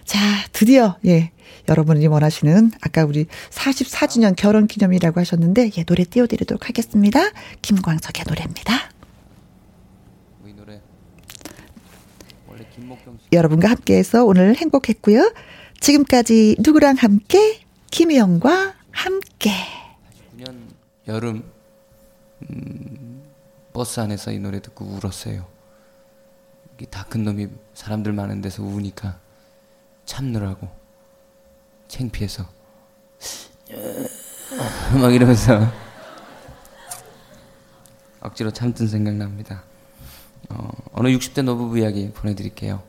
[0.10, 0.20] 자,
[0.54, 1.30] 드디어, 예,
[1.68, 7.20] 여러분이 원하시는 아까 우리 44주년 결혼 기념이라고 하셨는데 예, 노래 띄워드리도록 하겠습니다.
[7.62, 8.90] 김광석의 노래입니다.
[10.48, 10.82] 이 노래.
[13.32, 15.32] 여러분과 함께해서 오늘 행복했고요.
[15.80, 17.62] 지금까지 누구랑 함께
[17.92, 19.52] 김혜영과 함께.
[20.40, 20.60] 89년
[21.08, 21.44] 여름
[22.50, 23.22] 음,
[23.74, 25.46] 버스 안에서 이 노래 듣고 울었어요.
[26.90, 29.20] 다큰 놈이 사람들 많은 데서 우니까
[30.10, 30.68] 참느라고
[31.88, 32.44] 창피해서
[35.00, 35.72] 막 이러면서
[38.20, 39.64] 억지로 참든 생각납니다.
[40.50, 42.82] 어, 어느 60대 노부부 이야기 보내드릴게요.